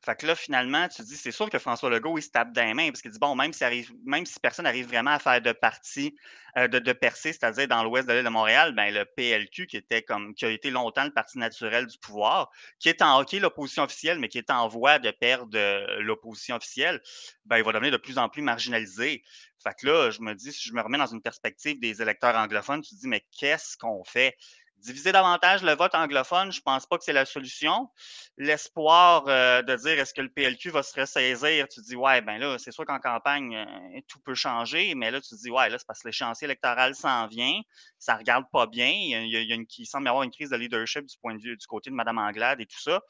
Fait 0.04 0.16
que 0.16 0.26
là, 0.26 0.34
finalement, 0.34 0.86
tu 0.88 1.00
dis, 1.02 1.16
c'est 1.16 1.30
sûr 1.30 1.48
que 1.48 1.58
François 1.58 1.88
Legault, 1.88 2.18
il 2.18 2.22
se 2.22 2.28
tape 2.28 2.52
dans 2.52 2.64
les 2.64 2.74
mains 2.74 2.88
parce 2.88 3.00
qu'il 3.00 3.10
dit, 3.10 3.18
bon, 3.18 3.34
même 3.34 3.54
si, 3.54 3.64
arrive, 3.64 3.90
même 4.04 4.26
si 4.26 4.38
personne 4.38 4.64
n'arrive 4.64 4.86
vraiment 4.86 5.12
à 5.12 5.18
faire 5.18 5.40
de 5.40 5.52
partie, 5.52 6.14
euh, 6.58 6.68
de, 6.68 6.78
de 6.78 6.92
percer, 6.92 7.32
c'est-à-dire 7.32 7.68
dans 7.68 7.82
l'ouest 7.82 8.06
de 8.06 8.12
l'île 8.12 8.24
de 8.24 8.28
Montréal, 8.28 8.74
ben, 8.74 8.92
le 8.92 9.06
PLQ, 9.06 9.66
qui 9.66 9.78
était 9.78 10.02
comme, 10.02 10.34
qui 10.34 10.44
a 10.44 10.50
été 10.50 10.70
longtemps 10.70 11.04
le 11.04 11.10
parti 11.10 11.38
naturel 11.38 11.86
du 11.86 11.96
pouvoir, 11.98 12.50
qui 12.78 12.90
est 12.90 13.00
en, 13.00 13.24
qui 13.24 13.40
l'opposition 13.40 13.84
officielle, 13.84 14.18
mais 14.18 14.28
qui 14.28 14.36
est 14.36 14.50
en 14.50 14.68
voie 14.68 14.98
de 14.98 15.10
perdre 15.10 15.56
euh, 15.56 16.00
l'opposition 16.00 16.56
officielle, 16.56 17.00
ben, 17.46 17.56
il 17.56 17.64
va 17.64 17.72
devenir 17.72 17.92
de 17.92 17.96
plus 17.96 18.18
en 18.18 18.28
plus 18.28 18.42
marginalisé. 18.42 19.22
Fait 19.62 19.74
que 19.74 19.86
là, 19.86 20.10
je 20.10 20.20
me 20.20 20.34
dis, 20.34 20.52
si 20.52 20.68
je 20.68 20.74
me 20.74 20.82
remets 20.82 20.98
dans 20.98 21.06
une 21.06 21.22
perspective 21.22 21.80
des 21.80 22.02
électeurs 22.02 22.36
anglophones, 22.36 22.82
tu 22.82 22.94
te 22.94 23.00
dis, 23.00 23.08
mais 23.08 23.24
qu'est-ce 23.38 23.78
qu'on 23.78 24.04
fait? 24.04 24.36
Diviser 24.78 25.12
davantage 25.12 25.62
le 25.62 25.72
vote 25.72 25.94
anglophone, 25.94 26.52
je 26.52 26.58
ne 26.58 26.62
pense 26.62 26.84
pas 26.84 26.98
que 26.98 27.04
c'est 27.04 27.14
la 27.14 27.24
solution. 27.24 27.88
L'espoir 28.36 29.24
euh, 29.28 29.62
de 29.62 29.76
dire 29.76 29.98
est-ce 29.98 30.12
que 30.12 30.20
le 30.20 30.28
PLQ 30.28 30.70
va 30.70 30.82
se 30.82 30.98
ressaisir, 31.00 31.68
tu 31.68 31.80
dis 31.80 31.96
ouais, 31.96 32.20
ben 32.20 32.38
là, 32.38 32.58
c'est 32.58 32.70
sûr 32.70 32.84
qu'en 32.84 32.98
campagne, 32.98 33.56
euh, 33.56 34.00
tout 34.08 34.18
peut 34.20 34.34
changer, 34.34 34.94
mais 34.94 35.10
là, 35.10 35.20
tu 35.20 35.34
dis 35.36 35.50
ouais, 35.50 35.70
là, 35.70 35.78
c'est 35.78 35.86
parce 35.86 36.02
que 36.02 36.08
l'échéancier 36.08 36.44
électoral 36.44 36.94
s'en 36.94 37.26
vient, 37.28 37.60
ça 37.98 38.16
regarde 38.16 38.44
pas 38.52 38.66
bien. 38.66 38.90
Il, 38.90 39.28
y 39.28 39.52
a, 39.52 39.54
une, 39.54 39.66
semble 39.86 40.06
y 40.06 40.08
avoir 40.08 40.22
une 40.22 40.30
crise 40.30 40.50
de 40.50 40.56
leadership 40.56 41.06
du 41.06 41.16
point 41.18 41.34
de 41.34 41.40
vue 41.40 41.56
du 41.56 41.66
côté 41.66 41.90
de 41.90 41.94
Mme 41.94 42.18
Anglade 42.18 42.60
et 42.60 42.66
tout 42.66 42.80
ça. 42.80 43.00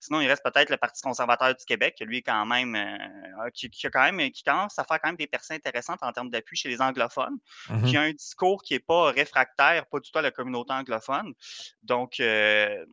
Sinon, 0.00 0.20
il 0.20 0.28
reste 0.28 0.44
peut-être 0.44 0.70
le 0.70 0.76
Parti 0.76 1.02
conservateur 1.02 1.54
du 1.54 1.64
Québec, 1.64 1.94
qui 1.96 2.04
lui 2.04 2.18
est 2.18 2.22
quand 2.22 2.46
même 2.46 2.76
euh, 2.76 3.50
qui, 3.52 3.68
a 3.86 3.90
quand 3.90 4.12
même 4.12 4.30
qui 4.30 4.42
commence 4.42 4.78
à 4.78 4.84
faire 4.84 5.00
quand 5.00 5.08
même 5.08 5.16
des 5.16 5.26
percées 5.26 5.54
intéressantes 5.54 6.02
en 6.02 6.12
termes 6.12 6.30
d'appui 6.30 6.56
chez 6.56 6.68
les 6.68 6.80
anglophones, 6.80 7.38
qui 7.86 7.96
a 7.96 8.02
un 8.02 8.12
discours 8.12 8.62
qui 8.62 8.74
n'est 8.74 8.80
pas 8.80 9.10
réfractaire, 9.10 9.86
pas 9.86 9.98
du 9.98 10.10
tout 10.10 10.18
à 10.18 10.22
la 10.22 10.30
communauté 10.30 10.72
anglophone. 10.72 11.13
Donc, 11.82 12.20
euh, 12.20 12.84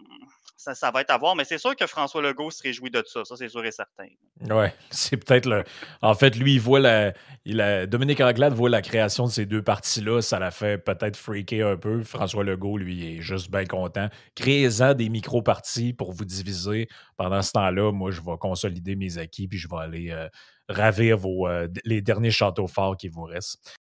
ça, 0.58 0.92
va 0.92 1.02
être 1.02 1.10
à 1.10 1.18
voir, 1.18 1.36
mais 1.36 1.44
c'est 1.44 1.58
sûr 1.58 1.76
que 1.76 1.88
François 1.88 2.22
Legault 2.22 2.52
se 2.52 2.62
réjouit 2.62 2.92
de 2.92 3.04
ça, 3.06 3.26
ça 3.26 3.36
c'est 3.36 3.50
sûr 3.50 3.66
et 3.66 3.72
certain. 3.72 4.08
Oui, 4.42 4.68
c'est 4.92 5.18
peut-être 5.18 5.48
le. 5.48 5.64
En 6.02 6.14
fait, 6.14 6.36
lui, 6.36 6.56
il 6.56 6.62
voit 6.62 6.80
la. 6.80 7.14
Il 7.46 7.88
Dominique 7.90 8.22
Anglade 8.22 8.54
voit 8.54 8.70
la 8.70 8.82
création 8.82 9.26
de 9.26 9.32
ces 9.32 9.46
deux 9.46 9.64
parties-là, 9.64 10.22
ça 10.22 10.40
l'a 10.40 10.52
fait 10.52 10.78
peut-être 10.78 11.18
freaker 11.18 11.68
un 11.68 11.78
peu. 11.78 12.04
François 12.04 12.44
Legault, 12.44 12.78
lui, 12.78 13.18
est 13.18 13.22
juste 13.22 13.50
bien 13.50 13.66
content. 13.66 14.10
Créez-en 14.36 14.94
des 14.94 15.10
micro-parties 15.10 15.94
pour 15.94 16.12
vous 16.12 16.26
diviser. 16.26 16.88
Pendant 17.18 17.42
ce 17.42 17.52
temps-là, 17.54 17.92
moi, 17.92 18.12
je 18.12 18.22
vais 18.22 18.38
consolider 18.40 18.96
mes 18.96 19.18
acquis, 19.18 19.48
puis 19.48 19.58
je 19.58 19.68
vais 19.68 19.82
aller 19.82 20.12
euh, 20.12 20.28
ravir 20.70 21.18
vos, 21.18 21.48
euh, 21.48 21.68
les 21.86 22.02
derniers 22.02 22.32
châteaux 22.32 22.68
forts 22.68 22.98
qui 22.98 23.08
vous 23.08 23.24
restent. 23.24 23.78